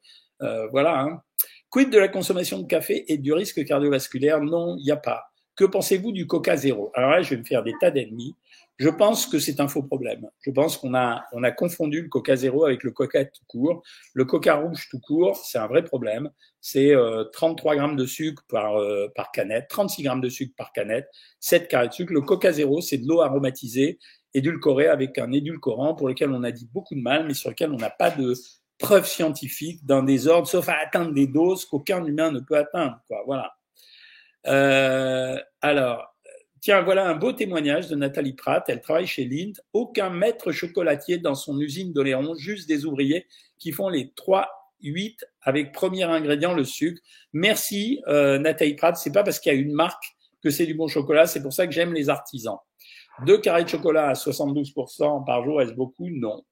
[0.42, 1.02] euh, voilà.
[1.02, 1.22] Hein.
[1.70, 4.42] Quid de la consommation de café et du risque cardiovasculaire?
[4.42, 5.27] Non, il n'y a pas.
[5.58, 6.92] Que pensez-vous du Coca zéro?
[6.94, 8.36] Alors là, je vais me faire des tas d'ennemis.
[8.78, 10.30] Je pense que c'est un faux problème.
[10.42, 13.82] Je pense qu'on a, on a confondu le Coca zéro avec le Coca tout court.
[14.14, 16.30] Le Coca rouge tout court, c'est un vrai problème.
[16.62, 16.94] C'est
[17.34, 21.10] 33 euh, grammes de sucre par, euh, par canette, 36 grammes de sucre par canette,
[21.40, 22.14] 7 carrés de sucre.
[22.14, 23.98] Le Coca zéro, c'est de l'eau aromatisée,
[24.36, 27.72] édulcorée avec un édulcorant pour lequel on a dit beaucoup de mal, mais sur lequel
[27.72, 28.36] on n'a pas de
[28.78, 33.00] preuves scientifiques d'un désordre, sauf à atteindre des doses qu'aucun humain ne peut atteindre.
[33.08, 33.24] Quoi.
[33.26, 33.57] Voilà.
[34.48, 36.16] Euh, alors,
[36.62, 38.64] tiens, voilà un beau témoignage de Nathalie Pratt.
[38.68, 39.54] Elle travaille chez Lind.
[39.74, 43.28] Aucun maître chocolatier dans son usine d'Oléron, juste des ouvriers
[43.60, 44.50] qui font les 3
[44.82, 47.02] 8 avec premier ingrédient le sucre.
[47.34, 48.96] Merci euh, Nathalie Pratt.
[48.96, 51.26] C'est pas parce qu'il y a une marque que c'est du bon chocolat.
[51.26, 52.58] C'est pour ça que j'aime les artisans.
[53.26, 56.10] Deux carrés de chocolat à 72% par jour, est-ce beaucoup?
[56.10, 56.44] Non.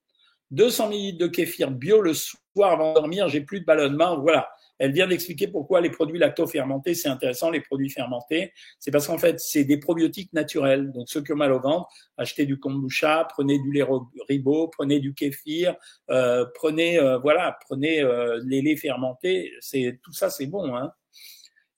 [0.52, 4.20] 200 ml de kéfir bio le soir avant de dormir, j'ai plus de ballonnement.
[4.20, 4.50] Voilà.
[4.78, 8.52] Elle vient d'expliquer pourquoi les produits lacto-fermentés, c'est intéressant, les produits fermentés.
[8.80, 10.92] C'est parce qu'en fait, c'est des probiotiques naturels.
[10.92, 13.86] Donc, ceux qui ont mal au ventre, achetez du kombucha, prenez du lait
[14.28, 15.76] ribot, prenez du kéfir,
[16.10, 19.52] euh, prenez, euh, voilà, prenez euh, les laits fermentés.
[19.62, 20.76] C'est Tout ça, c'est bon.
[20.76, 20.92] Hein.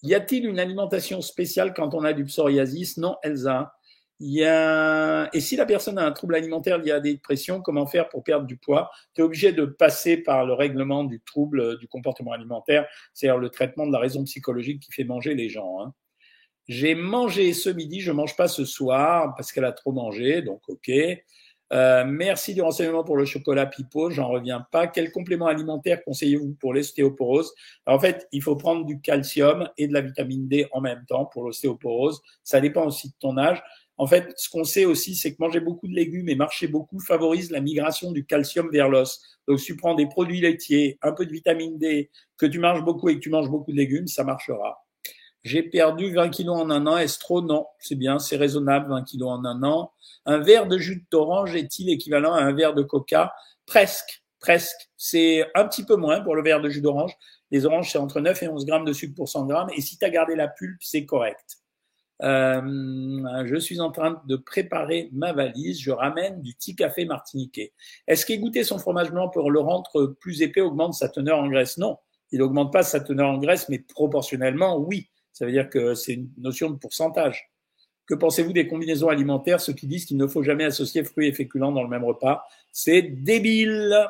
[0.04, 2.98] Y a-t-il une alimentation spéciale quand on a du psoriasis?
[2.98, 3.74] Non, Elsa.
[4.20, 5.30] Il y a...
[5.34, 8.24] Et si la personne a un trouble alimentaire lié à des dépressions, comment faire pour
[8.24, 8.90] perdre du poids?
[9.14, 13.38] Tu es obligé de passer par le règlement du trouble euh, du comportement alimentaire, c'est-à-dire
[13.38, 15.82] le traitement de la raison psychologique qui fait manger les gens.
[15.82, 15.94] Hein.
[16.68, 20.62] J'ai mangé ce midi, je mange pas ce soir parce qu'elle a trop mangé, donc
[20.68, 20.90] ok.
[21.74, 24.88] Euh, merci du renseignement pour le chocolat pipeau, j'en reviens pas.
[24.88, 27.54] Quel complément alimentaire conseillez-vous pour l'ostéoporose?
[27.86, 31.26] En fait, il faut prendre du calcium et de la vitamine D en même temps
[31.26, 32.22] pour l'ostéoporose.
[32.44, 33.62] Ça dépend aussi de ton âge.
[33.98, 37.00] En fait, ce qu'on sait aussi, c'est que manger beaucoup de légumes et marcher beaucoup
[37.00, 39.22] favorise la migration du calcium vers l'os.
[39.48, 42.84] Donc, si tu prends des produits laitiers, un peu de vitamine D, que tu manges
[42.84, 44.86] beaucoup et que tu manges beaucoup de légumes, ça marchera.
[45.44, 46.98] J'ai perdu 20 kilos en un an.
[46.98, 47.42] Est-ce trop?
[47.42, 49.94] Non, c'est bien, c'est raisonnable, 20 kilos en un an.
[50.26, 53.34] Un verre de jus d'orange est-il équivalent à un verre de coca?
[53.66, 54.90] Presque, presque.
[54.98, 57.14] C'est un petit peu moins pour le verre de jus d'orange.
[57.50, 59.70] Les oranges, c'est entre 9 et 11 grammes de sucre pour 100 grammes.
[59.76, 61.58] Et si tu as gardé la pulpe, c'est correct.
[62.24, 65.80] Euh, je suis en train de préparer ma valise.
[65.80, 67.74] Je ramène du petit café martiniquais.
[68.08, 71.78] Est-ce qu'égoutter son fromage blanc pour le rendre plus épais augmente sa teneur en graisse?
[71.78, 71.98] Non,
[72.32, 75.10] il n'augmente pas sa teneur en graisse, mais proportionnellement, oui.
[75.34, 77.52] Ça veut dire que c'est une notion de pourcentage.
[78.08, 81.34] Que pensez-vous des combinaisons alimentaires, ceux qui disent qu'il ne faut jamais associer fruits et
[81.34, 84.08] féculents dans le même repas C'est débile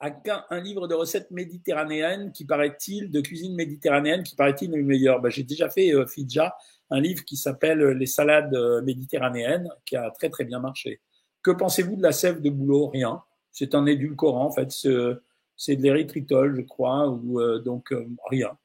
[0.00, 5.20] un livre de recettes méditerranéennes qui paraît-il, de cuisine méditerranéenne qui paraît-il le meilleur.
[5.20, 6.54] Ben, J'ai déjà fait euh, Fidja,
[6.90, 11.00] un livre qui s'appelle Les salades euh, méditerranéennes, qui a très très bien marché.
[11.42, 12.88] Que pensez-vous de la sève de bouleau?
[12.88, 13.22] Rien.
[13.52, 14.70] C'est un édulcorant, en fait.
[14.70, 18.56] C'est de l'érythritol, je crois, ou euh, donc euh, rien.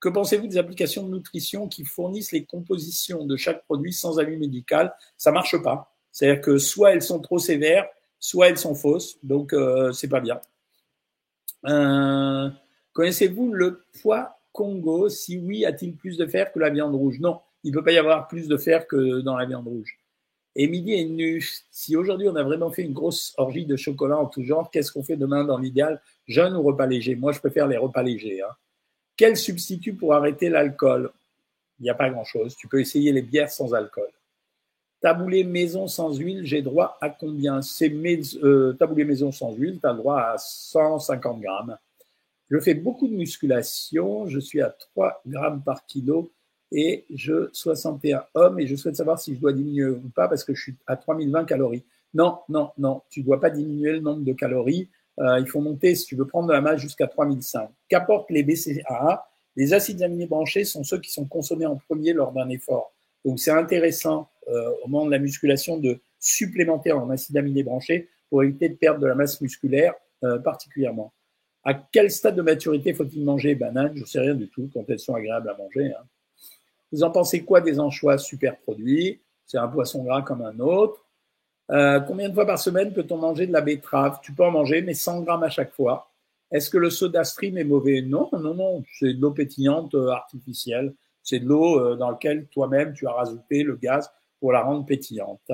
[0.00, 4.36] Que pensez-vous des applications de nutrition qui fournissent les compositions de chaque produit sans avis
[4.36, 4.94] médical?
[5.16, 5.92] Ça marche pas.
[6.12, 7.86] C'est-à-dire que soit elles sont trop sévères,
[8.18, 10.40] soit elles sont fausses, donc euh, c'est pas bien.
[12.92, 15.08] Connaissez-vous le poids Congo?
[15.08, 17.18] Si oui, a-t-il plus de fer que la viande rouge?
[17.18, 19.98] Non il ne peut pas y avoir plus de fer que dans la viande rouge.
[20.54, 21.44] Et midi est nu.
[21.72, 24.92] Si aujourd'hui on a vraiment fait une grosse orgie de chocolat en tout genre, qu'est-ce
[24.92, 26.00] qu'on fait demain dans l'idéal?
[26.28, 27.16] Jeune ou repas léger?
[27.16, 28.40] Moi, je préfère les repas légers.
[28.40, 28.54] Hein.
[29.16, 31.10] Quel substitut pour arrêter l'alcool?
[31.80, 32.54] Il n'y a pas grand-chose.
[32.54, 34.08] Tu peux essayer les bières sans alcool.
[35.00, 37.62] Taboulé maison sans huile, j'ai droit à combien?
[37.62, 37.92] C'est
[38.44, 41.76] euh, taboulé maison sans huile, tu as droit à 150 grammes.
[42.48, 46.30] Je fais beaucoup de musculation, je suis à 3 grammes par kilo
[46.78, 50.44] et je 61 hommes et je souhaite savoir si je dois diminuer ou pas parce
[50.44, 51.84] que je suis à 3020 calories.
[52.12, 54.90] Non, non, non, tu dois pas diminuer le nombre de calories.
[55.18, 57.70] Euh, il faut monter, si tu veux prendre de la masse, jusqu'à 3005.
[57.88, 62.32] Qu'apportent les BCAA Les acides aminés branchés sont ceux qui sont consommés en premier lors
[62.32, 62.92] d'un effort.
[63.24, 68.10] Donc c'est intéressant euh, au moment de la musculation de supplémenter en acides aminés branchés
[68.28, 71.14] pour éviter de perdre de la masse musculaire euh, particulièrement.
[71.64, 73.54] À quel stade de maturité faut-il manger?
[73.54, 75.94] Bananes Je ne sais rien du tout quand elles sont agréables à manger.
[75.94, 76.04] Hein.
[76.92, 79.20] Vous en pensez quoi des anchois super produits?
[79.44, 81.04] C'est un poisson gras comme un autre.
[81.70, 84.20] Euh, combien de fois par semaine peut-on manger de la betterave?
[84.22, 86.10] Tu peux en manger, mais 100 grammes à chaque fois.
[86.52, 88.02] Est-ce que le soda stream est mauvais?
[88.02, 88.84] Non, non, non.
[88.98, 90.94] C'est de l'eau pétillante euh, artificielle.
[91.22, 94.86] C'est de l'eau euh, dans laquelle toi-même tu as rajouté le gaz pour la rendre
[94.86, 95.50] pétillante.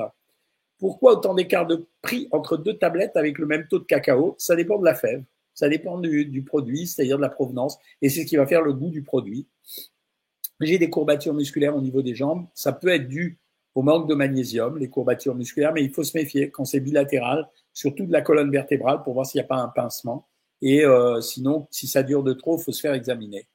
[0.79, 4.35] Pourquoi autant d'écart de prix entre deux tablettes avec le même taux de cacao?
[4.39, 5.23] Ça dépend de la fève,
[5.55, 8.63] ça dépend du, du produit, c'est-à-dire de la provenance, et c'est ce qui va faire
[8.63, 9.47] le goût du produit.
[10.61, 12.47] J'ai des courbatures musculaires au niveau des jambes.
[12.55, 13.39] Ça peut être dû
[13.75, 17.49] au manque de magnésium, les courbatures musculaires, mais il faut se méfier quand c'est bilatéral,
[17.73, 20.27] surtout de la colonne vertébrale pour voir s'il n'y a pas un pincement.
[20.61, 23.47] Et euh, sinon, si ça dure de trop, il faut se faire examiner.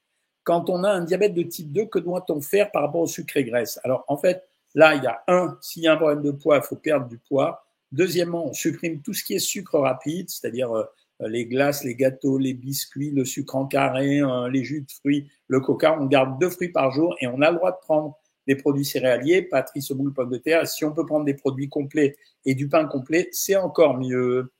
[0.44, 3.38] Quand on a un diabète de type 2, que doit-on faire par rapport au sucre
[3.38, 3.80] et graisse?
[3.84, 4.44] Alors, en fait,
[4.76, 7.08] là, il y a un, s'il y a un problème de poids, il faut perdre
[7.08, 7.66] du poids.
[7.92, 10.84] Deuxièmement, on supprime tout ce qui est sucre rapide, c'est-à-dire euh,
[11.19, 15.30] les glaces, les gâteaux, les biscuits, le sucre en carré, euh, les jus de fruits,
[15.47, 15.97] le coca.
[15.99, 18.86] On garde deux fruits par jour et on a le droit de prendre des produits
[18.86, 20.67] céréaliers, pâterie, semoule, pommes de terre.
[20.67, 24.51] Si on peut prendre des produits complets et du pain complet, c'est encore mieux.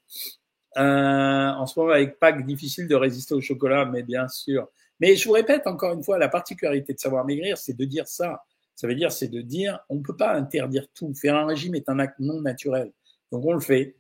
[0.78, 4.68] Euh, en ce moment, avec Pâques, difficile de résister au chocolat, mais bien sûr.
[5.00, 8.08] Mais je vous répète encore une fois, la particularité de savoir maigrir, c'est de dire
[8.08, 8.44] ça.
[8.76, 11.14] Ça veut dire, c'est de dire, on ne peut pas interdire tout.
[11.14, 12.92] Faire un régime est un acte non naturel.
[13.32, 13.96] Donc on le fait.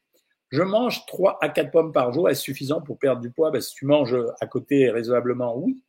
[0.50, 2.30] Je mange 3 à 4 pommes par jour.
[2.30, 3.52] Est-ce suffisant pour perdre du poids?
[3.52, 5.84] Ben, Si tu manges à côté raisonnablement, oui.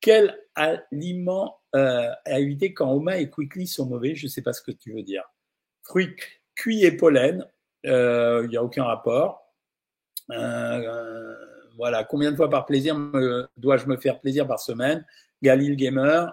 [0.00, 4.14] Quel aliment euh, à éviter quand Oma et Quickly sont mauvais?
[4.14, 5.24] Je ne sais pas ce que tu veux dire.
[5.82, 6.16] Fruits
[6.54, 7.46] cuits et pollen,
[7.86, 9.42] euh, il n'y a aucun rapport.
[10.30, 11.34] Euh,
[11.76, 12.96] voilà, combien de fois par plaisir
[13.56, 15.04] dois-je me faire plaisir par semaine?
[15.42, 16.32] Galil Gamer,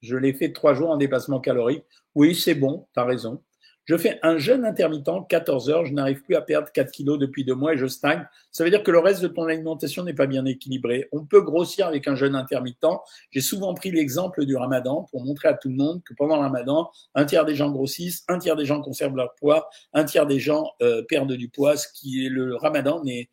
[0.00, 1.84] je l'ai fait trois jours en dépassement calorique.
[2.14, 3.42] Oui, c'est bon, tu raison.
[3.84, 7.44] Je fais un jeûne intermittent, 14 heures, je n'arrive plus à perdre 4 kilos depuis
[7.44, 8.24] deux mois et je stagne.
[8.52, 11.08] Ça veut dire que le reste de ton alimentation n'est pas bien équilibré.
[11.10, 12.86] On peut grossir avec un jeûne intermittent.
[13.30, 16.42] J'ai souvent pris l'exemple du ramadan pour montrer à tout le monde que pendant le
[16.42, 20.26] ramadan, un tiers des gens grossissent, un tiers des gens conservent leur poids, un tiers
[20.26, 23.28] des gens euh, perdent du poids, ce qui est le ramadan n'est,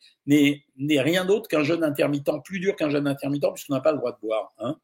[1.00, 4.14] rien d'autre qu'un jeûne intermittent, plus dur qu'un jeûne intermittent puisqu'on n'a pas le droit
[4.14, 4.54] de boire.
[4.58, 4.78] Hein.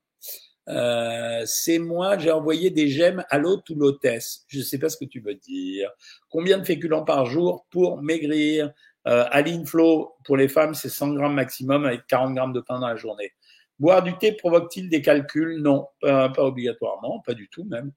[0.68, 4.46] Euh, c'est moi, j'ai envoyé des gemmes à l'hôte ou l'hôtesse.
[4.48, 5.92] Je ne sais pas ce que tu veux dire.
[6.30, 8.72] Combien de féculents par jour pour maigrir?
[9.08, 12.80] Euh, Aline Flo, pour les femmes, c'est 100 grammes maximum avec 40 grammes de pain
[12.80, 13.34] dans la journée.
[13.78, 15.62] Boire du thé provoque-t-il des calculs?
[15.62, 17.92] Non, pas, obligatoirement, pas du tout même.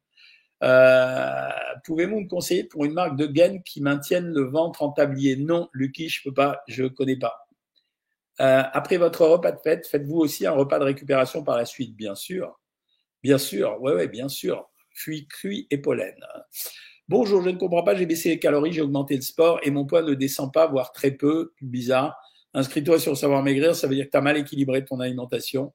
[0.63, 1.49] Euh,
[1.85, 5.37] Pouvez-vous me conseiller pour une marque de gaines qui maintienne le ventre en tablier?
[5.37, 7.48] Non, Lucky, je peux pas, je connais pas.
[8.41, 11.97] Euh, après votre repas de fête, faites-vous aussi un repas de récupération par la suite,
[11.97, 12.59] bien sûr.
[13.23, 14.71] Bien sûr, ouais, ouais, bien sûr.
[14.93, 16.15] Fuit, cuit et pollen.
[17.09, 19.87] Bonjour, je ne comprends pas, j'ai baissé les calories, j'ai augmenté le sport et mon
[19.87, 22.17] poids ne descend pas, voire très peu, bizarre.
[22.55, 25.73] Inscris-toi sur Savoir Maigrir, ça veut dire que tu as mal équilibré ton alimentation.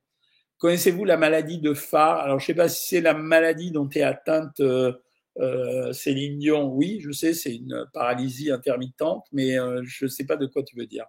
[0.58, 3.88] Connaissez-vous la maladie de phare Alors, je ne sais pas si c'est la maladie dont
[3.88, 4.94] tu es atteinte, euh,
[5.40, 6.70] euh, Céline Dion.
[6.70, 10.64] Oui, je sais, c'est une paralysie intermittente, mais euh, je ne sais pas de quoi
[10.64, 11.06] tu veux dire.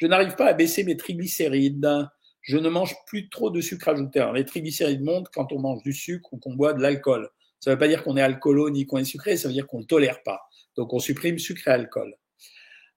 [0.00, 2.08] Je n'arrive pas à baisser mes triglycérides.
[2.40, 4.26] Je ne mange plus trop de sucre ajouté.
[4.34, 7.28] les triglycérides montent quand on mange du sucre ou qu'on boit de l'alcool.
[7.60, 9.66] Ça ne veut pas dire qu'on est alcoolo ni qu'on est sucré, ça veut dire
[9.66, 10.40] qu'on ne tolère pas.
[10.76, 12.14] Donc on supprime sucre et alcool.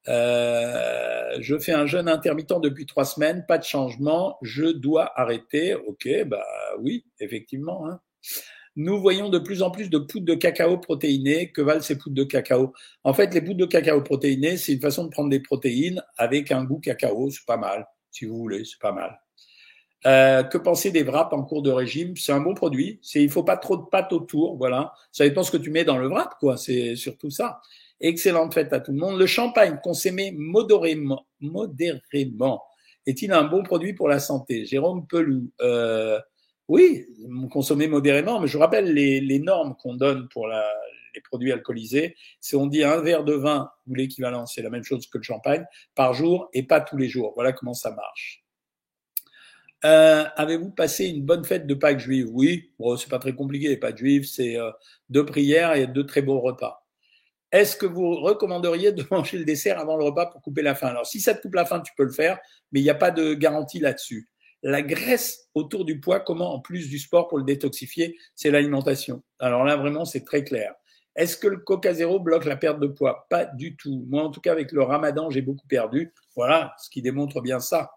[0.08, 5.74] Euh, je fais un jeûne intermittent depuis trois semaines, pas de changement, je dois arrêter.
[5.74, 6.46] Ok, bah
[6.78, 7.86] oui, effectivement.
[7.86, 8.00] Hein.
[8.76, 11.52] Nous voyons de plus en plus de poudres de cacao protéinées.
[11.52, 12.72] Que valent ces poudres de cacao?
[13.04, 16.50] En fait, les poudres de cacao protéinées, c'est une façon de prendre des protéines avec
[16.52, 17.30] un goût cacao.
[17.30, 19.20] C'est pas mal, si vous voulez, c'est pas mal.
[20.06, 22.16] Euh, que penser des wraps en cours de régime?
[22.16, 22.98] C'est un bon produit.
[23.02, 24.92] C'est, il faut pas trop de pâte autour, voilà.
[25.12, 26.56] Ça dépend ce que tu mets dans le wrap, quoi.
[26.56, 27.60] C'est surtout ça.
[28.00, 29.18] Excellente fête à tout le monde.
[29.18, 32.62] Le champagne consommé modérément, modérément
[33.06, 34.64] est-il un bon produit pour la santé?
[34.64, 35.50] Jérôme Pelou.
[35.60, 36.18] Euh,
[36.68, 37.06] oui,
[37.50, 42.16] consommer modérément, mais je rappelle les, normes qu'on donne pour les produits alcoolisés.
[42.40, 45.24] C'est on dit un verre de vin ou l'équivalent, c'est la même chose que le
[45.24, 47.32] champagne, par jour et pas tous les jours.
[47.34, 48.44] Voilà comment ça marche.
[49.84, 52.28] Euh, Avez-vous passé une bonne fête de Pâques juive?
[52.32, 53.68] Oui, bon, c'est pas très compliqué.
[53.68, 54.70] Les Pâques juives, c'est euh,
[55.10, 56.86] deux prières et deux très beaux repas.
[57.52, 60.88] Est-ce que vous recommanderiez de manger le dessert avant le repas pour couper la faim?
[60.88, 62.38] Alors, si ça te coupe la faim, tu peux le faire,
[62.72, 64.28] mais il n'y a pas de garantie là-dessus.
[64.64, 69.22] La graisse autour du poids, comment en plus du sport pour le détoxifier, c'est l'alimentation.
[69.38, 70.74] Alors là, vraiment, c'est très clair.
[71.16, 73.26] Est-ce que le Coca Zéro bloque la perte de poids?
[73.28, 74.06] Pas du tout.
[74.08, 76.14] Moi, en tout cas, avec le ramadan, j'ai beaucoup perdu.
[76.34, 77.92] Voilà, ce qui démontre bien ça.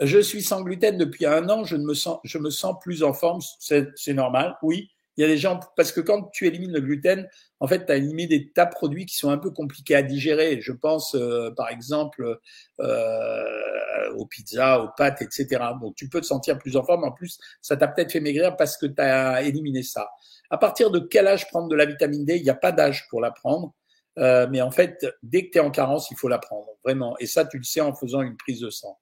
[0.00, 3.12] Je suis sans gluten depuis un an, je, me, sens, je me sens plus en
[3.12, 4.90] forme, c'est normal, oui.
[5.20, 7.28] Il y a des gens, parce que quand tu élimines le gluten,
[7.60, 10.02] en fait, tu as éliminé des tas de produits qui sont un peu compliqués à
[10.02, 10.62] digérer.
[10.62, 12.38] Je pense, euh, par exemple,
[12.80, 15.62] euh, aux pizzas, aux pâtes, etc.
[15.78, 17.04] Donc, tu peux te sentir plus en forme.
[17.04, 20.08] En plus, ça t'a peut-être fait maigrir parce que tu as éliminé ça.
[20.48, 22.36] À partir de quel âge prendre de la vitamine D?
[22.36, 23.74] Il n'y a pas d'âge pour la prendre.
[24.16, 27.14] Euh, mais en fait, dès que tu es en carence, il faut la prendre, vraiment.
[27.18, 28.98] Et ça, tu le sais en faisant une prise de sang.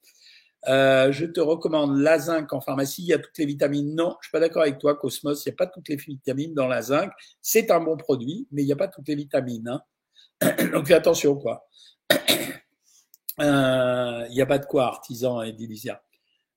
[0.66, 3.02] Euh, je te recommande la zinc en pharmacie.
[3.02, 3.94] Il y a toutes les vitamines.
[3.94, 5.44] Non, je suis pas d'accord avec toi, Cosmos.
[5.44, 7.12] Il n'y a pas toutes les vitamines dans la zinc.
[7.40, 9.68] C'est un bon produit, mais il n'y a pas toutes les vitamines.
[9.68, 9.82] Hein.
[10.72, 11.66] Donc fais attention, quoi.
[13.40, 16.02] Euh, il n'y a pas de quoi, artisan et Dilisia.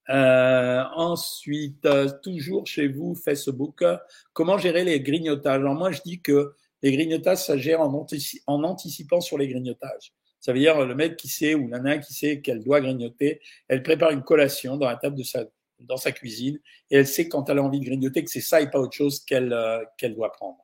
[0.09, 3.83] Euh, ensuite, euh, toujours chez vous, Facebook,
[4.33, 5.59] comment gérer les grignotages?
[5.59, 7.93] Alors moi, je dis que les grignotages, ça gère en
[8.63, 10.11] anticipant sur les grignotages.
[10.41, 13.83] Ça veut dire le mec qui sait ou la qui sait qu'elle doit grignoter, elle
[13.83, 15.45] prépare une collation dans la table de sa
[15.79, 18.61] dans sa cuisine et elle sait quand elle a envie de grignoter que c'est ça
[18.61, 20.59] et pas autre chose qu'elle euh, qu'elle doit prendre.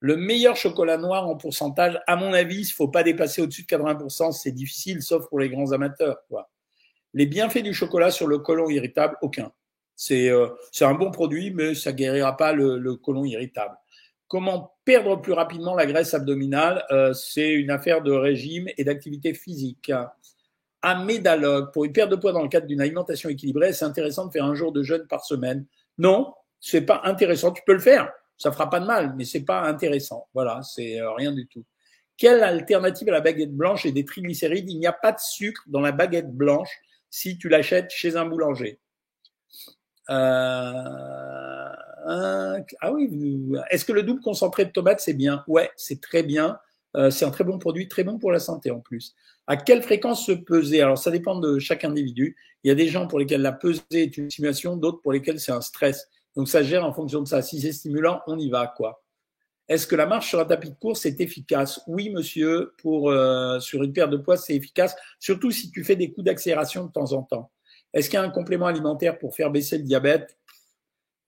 [0.00, 3.66] Le meilleur chocolat noir en pourcentage, à mon avis, il faut pas dépasser au-dessus de
[3.66, 6.18] 80%, c'est difficile, sauf pour les grands amateurs.
[6.28, 6.50] Quoi.
[7.14, 9.50] Les bienfaits du chocolat sur le côlon irritable, aucun.
[9.96, 10.48] C'est euh,
[10.82, 13.76] un bon produit, mais ça guérira pas le, le côlon irritable.
[14.34, 19.32] Comment perdre plus rapidement la graisse abdominale euh, C'est une affaire de régime et d'activité
[19.32, 19.92] physique.
[20.82, 24.26] Un médalogue, pour une perte de poids dans le cadre d'une alimentation équilibrée, c'est intéressant
[24.26, 25.66] de faire un jour de jeûne par semaine.
[25.98, 27.52] Non, c'est pas intéressant.
[27.52, 30.26] Tu peux le faire, ça fera pas de mal, mais c'est pas intéressant.
[30.34, 31.64] Voilà, c'est euh, rien du tout.
[32.16, 34.68] Quelle alternative à la baguette blanche et des triglycérides?
[34.68, 36.76] Il n'y a pas de sucre dans la baguette blanche
[37.08, 38.80] si tu l'achètes chez un boulanger.
[40.10, 41.68] Euh,
[42.06, 43.10] ah oui,
[43.70, 45.44] est-ce que le double concentré de tomates, c'est bien?
[45.48, 46.58] Ouais, c'est très bien.
[46.96, 49.14] Euh, c'est un très bon produit, très bon pour la santé en plus.
[49.46, 50.80] À quelle fréquence se peser?
[50.80, 52.36] Alors, ça dépend de chaque individu.
[52.62, 55.40] Il y a des gens pour lesquels la pesée est une stimulation, d'autres pour lesquels
[55.40, 56.08] c'est un stress.
[56.36, 57.42] Donc, ça gère en fonction de ça.
[57.42, 59.02] Si c'est stimulant, on y va, quoi.
[59.68, 61.80] Est-ce que la marche sur un tapis de course est efficace?
[61.86, 62.74] Oui, monsieur.
[62.78, 66.26] Pour euh, sur une paire de poids, c'est efficace, surtout si tu fais des coups
[66.26, 67.50] d'accélération de temps en temps.
[67.92, 70.36] Est-ce qu'il y a un complément alimentaire pour faire baisser le diabète?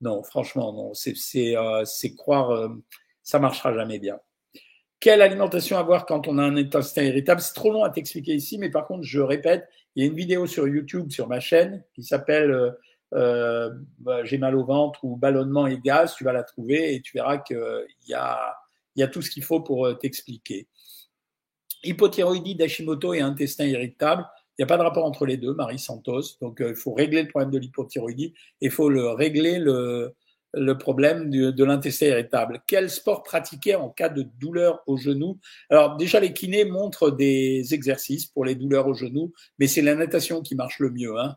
[0.00, 0.94] Non, franchement, non.
[0.94, 1.84] C'est euh,
[2.16, 2.68] croire, euh,
[3.22, 4.18] ça marchera jamais bien.
[5.00, 7.40] Quelle alimentation avoir quand on a un intestin irritable?
[7.40, 10.16] C'est trop long à t'expliquer ici, mais par contre, je répète, il y a une
[10.16, 12.70] vidéo sur YouTube, sur ma chaîne, qui s'appelle euh,
[13.14, 16.14] euh bah, J'ai mal au ventre ou ballonnement et gaz.
[16.14, 17.58] Tu vas la trouver et tu verras qu'il
[18.08, 18.56] y a,
[18.96, 20.68] y a tout ce qu'il faut pour t'expliquer.
[21.84, 24.26] Hypothyroïdie d'Hashimoto et intestin irritable.
[24.58, 26.38] Il n'y a pas de rapport entre les deux, Marie Santos.
[26.40, 30.14] Donc, euh, il faut régler le problème de l'hypothyroïdie et il faut le, régler le,
[30.56, 32.62] le problème de, l'intestin irritable.
[32.66, 35.38] Quel sport pratiquer en cas de douleur au genou?
[35.70, 39.94] Alors, déjà, les kinés montrent des exercices pour les douleurs au genou, mais c'est la
[39.94, 41.18] natation qui marche le mieux.
[41.18, 41.36] Hein.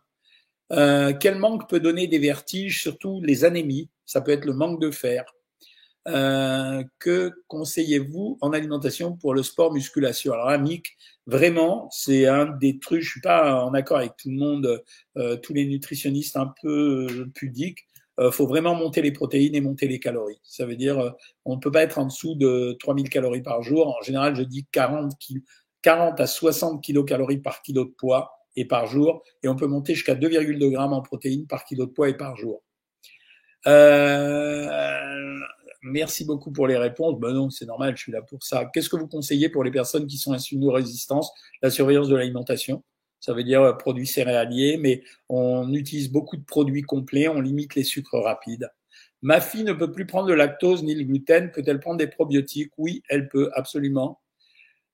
[0.71, 3.89] Euh, quel manque peut donner des vertiges, surtout les anémies?
[4.05, 5.25] Ça peut être le manque de fer.
[6.08, 12.80] Euh, que conseillez-vous en alimentation pour le sport musculation Alors, Amic, vraiment, c'est un des
[12.80, 14.84] trucs, je suis pas en accord avec tout le monde,
[15.18, 17.86] euh, tous les nutritionnistes un peu euh, pudiques.
[18.20, 20.40] Euh, faut vraiment monter les protéines et monter les calories.
[20.44, 21.12] Ça veut dire, euh,
[21.46, 23.96] on ne peut pas être en dessous de 3000 calories par jour.
[23.98, 25.14] En général, je dis 40,
[25.82, 29.24] 40 à 60 kilocalories par kilo de poids et par jour.
[29.44, 32.36] Et on peut monter jusqu'à 2,2 grammes en protéines par kilo de poids et par
[32.36, 32.62] jour.
[33.68, 35.40] Euh,
[35.82, 37.20] Merci beaucoup pour les réponses.
[37.20, 38.70] Ben non, c'est normal, je suis là pour ça.
[38.74, 41.30] Qu'est-ce que vous conseillez pour les personnes qui sont insulino-résistantes
[41.62, 42.84] La surveillance de l'alimentation.
[43.20, 47.76] Ça veut dire euh, produits céréaliers, mais on utilise beaucoup de produits complets, on limite
[47.76, 48.70] les sucres rapides.
[49.22, 51.52] Ma fille ne peut plus prendre de lactose ni le gluten.
[51.52, 52.72] Peut-elle prendre des probiotiques?
[52.78, 54.22] Oui, elle peut, absolument.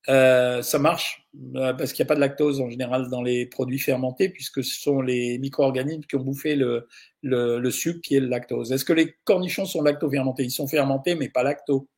[0.07, 3.47] Euh, ça marche euh, parce qu'il n'y a pas de lactose en général dans les
[3.47, 6.87] produits fermentés puisque ce sont les micro-organismes qui ont bouffé le,
[7.23, 8.71] le, le, sucre qui est le lactose.
[8.71, 10.43] Est-ce que les cornichons sont lacto-fermentés?
[10.43, 11.89] Ils sont fermentés mais pas lacto.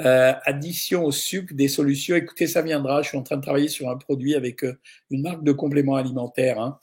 [0.00, 2.16] Euh, addition au sucre des solutions.
[2.16, 3.02] Écoutez, ça viendra.
[3.02, 4.78] Je suis en train de travailler sur un produit avec euh,
[5.10, 6.58] une marque de compléments alimentaires.
[6.58, 6.78] Hein.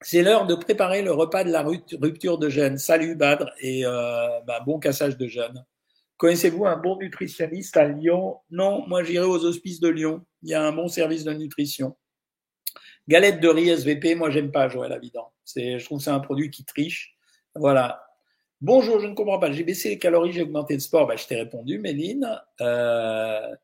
[0.00, 2.78] C'est l'heure de préparer le repas de la rupture de jeûne.
[2.78, 5.64] Salut Badre et euh, bah, bon cassage de jeûne.
[6.18, 8.38] Connaissez-vous un bon nutritionniste à Lyon?
[8.50, 10.26] Non, moi j'irai aux hospices de Lyon.
[10.42, 11.96] Il y a un bon service de nutrition.
[13.06, 15.32] Galette de riz SVP, moi j'aime pas Joël Avidan.
[15.56, 17.16] Je trouve que c'est un produit qui triche.
[17.54, 18.04] Voilà.
[18.60, 19.52] Bonjour, je ne comprends pas.
[19.52, 21.06] J'ai baissé les calories, j'ai augmenté le sport.
[21.06, 22.28] Bah, je t'ai répondu, Méline.
[22.60, 23.54] Euh,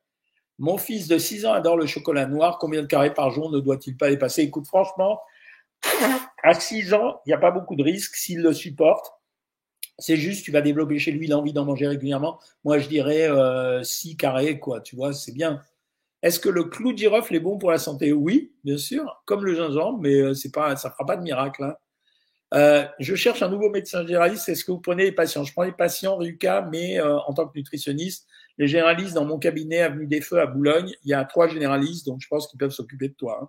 [0.60, 2.58] mon fils de 6 ans adore le chocolat noir.
[2.58, 4.42] Combien de carrés par jour ne doit-il pas dépasser?
[4.42, 5.20] Écoute, franchement,
[6.44, 9.12] à 6 ans, il n'y a pas beaucoup de risques s'il le supporte.
[9.98, 12.40] C'est juste, tu vas développer chez lui l'envie d'en manger régulièrement.
[12.64, 14.80] Moi, je dirais euh, 6 carrés, quoi.
[14.80, 15.62] Tu vois, c'est bien.
[16.22, 18.12] Est-ce que le clou de girofle est bon pour la santé?
[18.12, 21.62] Oui, bien sûr, comme le gingembre, mais euh, c'est pas, ça fera pas de miracle.
[21.64, 21.76] Hein.
[22.55, 24.49] Euh, je cherche un nouveau médecin généraliste.
[24.49, 25.45] Est-ce que vous prenez les patients?
[25.45, 28.26] Je prends les patients RUCA, mais euh, en tant que nutritionniste,
[28.59, 32.07] les généralistes dans mon cabinet Avenue des Feux à Boulogne, il y a trois généralistes,
[32.07, 33.40] donc je pense qu'ils peuvent s'occuper de toi.
[33.42, 33.49] Hein.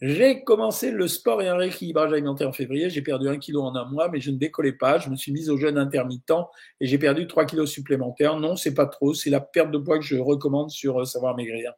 [0.00, 2.88] J'ai commencé le sport et un rééquilibrage alimentaire en février.
[2.88, 4.98] J'ai perdu un kilo en un mois, mais je ne décollais pas.
[4.98, 6.32] Je me suis mise au jeûne intermittent
[6.80, 8.38] et j'ai perdu trois kilos supplémentaires.
[8.38, 9.12] Non, c'est pas trop.
[9.12, 11.72] C'est la perte de poids que je recommande sur euh, Savoir Maigrir.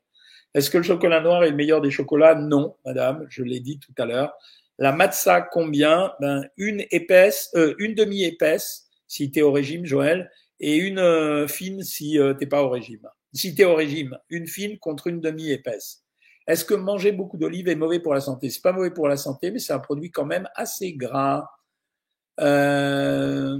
[0.52, 2.34] Est-ce que le chocolat noir est le meilleur des chocolats?
[2.34, 3.24] Non, madame.
[3.30, 4.34] Je l'ai dit tout à l'heure.
[4.78, 6.12] La matza, combien?
[6.20, 11.48] Ben, Une épaisse, euh, une demi-épaisse si tu es au régime, Joël, et une euh,
[11.48, 13.06] fine si euh, t'es pas au régime.
[13.32, 16.04] Si tu es au régime, une fine contre une demi-épaisse.
[16.46, 18.50] Est-ce que manger beaucoup d'olives est mauvais pour la santé?
[18.50, 21.48] C'est pas mauvais pour la santé, mais c'est un produit quand même assez gras.
[22.40, 23.58] Euh,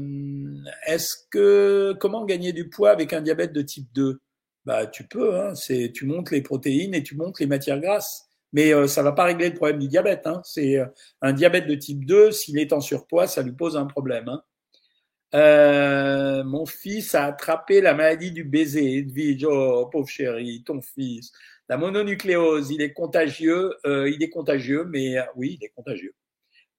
[0.86, 4.20] est-ce que comment gagner du poids avec un diabète de type 2
[4.64, 8.30] Bah tu peux, hein, c'est tu montes les protéines et tu montes les matières grasses.
[8.52, 10.26] Mais euh, ça va pas régler le problème du diabète.
[10.26, 10.40] Hein.
[10.44, 10.86] C'est euh,
[11.22, 14.28] un diabète de type 2, s'il est en surpoids, ça lui pose un problème.
[14.28, 14.42] Hein.
[15.34, 18.98] Euh, mon fils a attrapé la maladie du baiser.
[18.98, 21.32] Edwige, oh pauvre chéri, ton fils.
[21.70, 26.16] La mononucléose, il est contagieux, euh, il est contagieux, mais euh, oui, il est contagieux.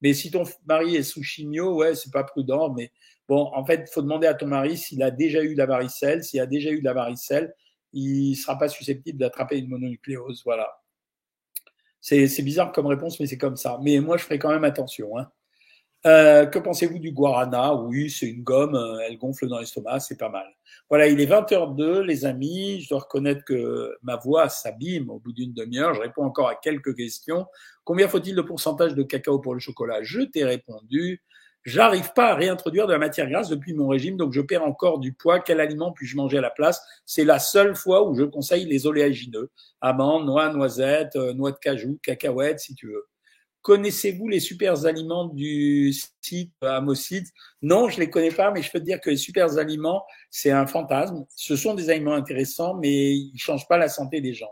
[0.02, 2.74] Mais si ton mari est sous chimio, ouais, c'est pas prudent.
[2.74, 2.92] Mais
[3.30, 6.26] bon, en fait, faut demander à ton mari s'il a déjà eu de la varicelle.
[6.26, 7.56] S'il a déjà eu de la varicelle,
[7.94, 10.42] il sera pas susceptible d'attraper une mononucléose.
[10.44, 10.82] Voilà.
[12.02, 13.80] C'est bizarre comme réponse, mais c'est comme ça.
[13.82, 15.18] Mais moi, je ferai quand même attention.
[15.18, 15.32] Hein.
[16.06, 17.76] Euh, que pensez-vous du guarana?
[17.76, 20.48] Oui, c'est une gomme, euh, elle gonfle dans l'estomac, c'est pas mal.
[20.90, 22.82] Voilà, il est 20h02, les amis.
[22.82, 25.94] Je dois reconnaître que ma voix s'abîme au bout d'une demi-heure.
[25.94, 27.46] Je réponds encore à quelques questions.
[27.84, 30.02] Combien faut-il de pourcentage de cacao pour le chocolat?
[30.02, 31.22] Je t'ai répondu.
[31.64, 34.98] J'arrive pas à réintroduire de la matière grasse depuis mon régime, donc je perds encore
[34.98, 35.40] du poids.
[35.40, 36.82] Quel aliment puis-je manger à la place?
[37.06, 39.52] C'est la seule fois où je conseille les oléagineux.
[39.80, 43.08] Amandes, noix, noisettes, euh, noix de cajou, cacahuètes, si tu veux.
[43.62, 47.28] Connaissez-vous les super aliments du site Amosite
[47.62, 50.50] Non, je les connais pas, mais je peux te dire que les super aliments, c'est
[50.50, 51.26] un fantasme.
[51.36, 54.52] Ce sont des aliments intéressants, mais ils changent pas la santé des gens.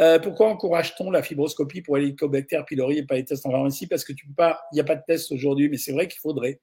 [0.00, 3.86] Euh, pourquoi encourage-t-on la fibroscopie pour l'hélicobacter pylori et pas les tests en pharmacie?
[3.86, 6.06] Parce que tu peux pas, il n'y a pas de test aujourd'hui, mais c'est vrai
[6.08, 6.60] qu'il faudrait.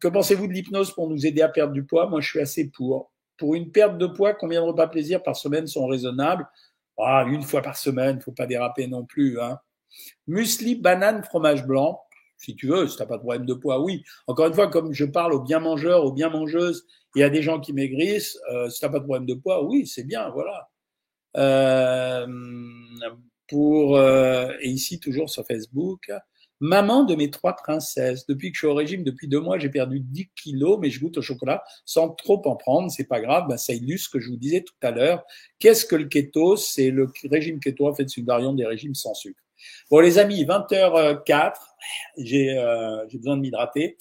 [0.00, 2.08] Que pensez-vous de l'hypnose pour nous aider à perdre du poids?
[2.08, 3.12] Moi, je suis assez pour.
[3.38, 6.46] Pour une perte de poids, combien de repas plaisir par semaine sont raisonnables?
[6.98, 9.40] Ah, Une fois par semaine, faut pas déraper non plus.
[9.40, 9.58] Hein.
[10.26, 12.00] Muesli, banane, fromage blanc.
[12.36, 14.04] Si tu veux, si t'as pas de problème de poids, oui.
[14.26, 17.30] Encore une fois, comme je parle aux bien mangeurs, aux bien mangeuses, il y a
[17.30, 18.38] des gens qui maigrissent.
[18.52, 20.68] Euh, si t'as pas de problème de poids, oui, c'est bien, voilà.
[21.36, 22.26] Euh,
[23.48, 26.10] pour euh, et ici toujours sur Facebook,
[26.60, 28.26] maman de mes trois princesses.
[28.26, 31.00] Depuis que je suis au régime, depuis deux mois, j'ai perdu 10 kilos, mais je
[31.00, 32.90] goûte au chocolat sans trop en prendre.
[32.90, 33.46] C'est pas grave.
[33.48, 35.24] Ben, ça illustre ce que je vous disais tout à l'heure.
[35.58, 36.56] Qu'est-ce que le keto?
[36.56, 37.88] C'est le régime keto.
[37.88, 39.40] En fait, c'est une variante des régimes sans sucre.
[39.90, 41.54] Bon, les amis, 20h04,
[42.18, 43.96] j'ai euh, besoin de m'hydrater.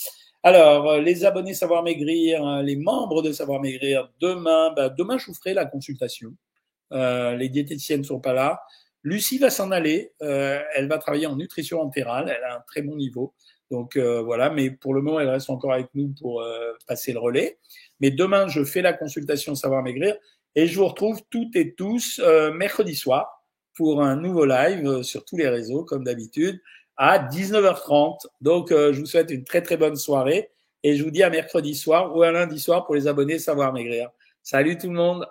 [0.45, 5.17] Alors, euh, les abonnés Savoir Maigrir, euh, les membres de Savoir Maigrir, demain, bah, demain,
[5.17, 6.35] je vous ferai la consultation.
[6.91, 8.61] Euh, les diététiciennes ne sont pas là.
[9.03, 10.11] Lucie va s'en aller.
[10.21, 12.29] Euh, elle va travailler en nutrition entérale.
[12.29, 13.33] Elle a un très bon niveau.
[13.71, 16.43] Donc euh, voilà, mais pour le moment, elle reste encore avec nous pour
[16.87, 17.57] passer le relais.
[17.99, 20.15] Mais demain, je fais la consultation Savoir Maigrir
[20.53, 22.21] et je vous retrouve toutes et tous
[22.53, 23.34] mercredi soir
[23.75, 26.61] pour un nouveau live euh, sur tous les réseaux, comme d'habitude,
[26.97, 28.25] à 19h30.
[28.41, 30.49] Donc, euh, je vous souhaite une très très bonne soirée
[30.83, 33.73] et je vous dis à mercredi soir ou à lundi soir pour les abonnés Savoir
[33.73, 34.09] Maigrir.
[34.41, 35.27] Salut tout le monde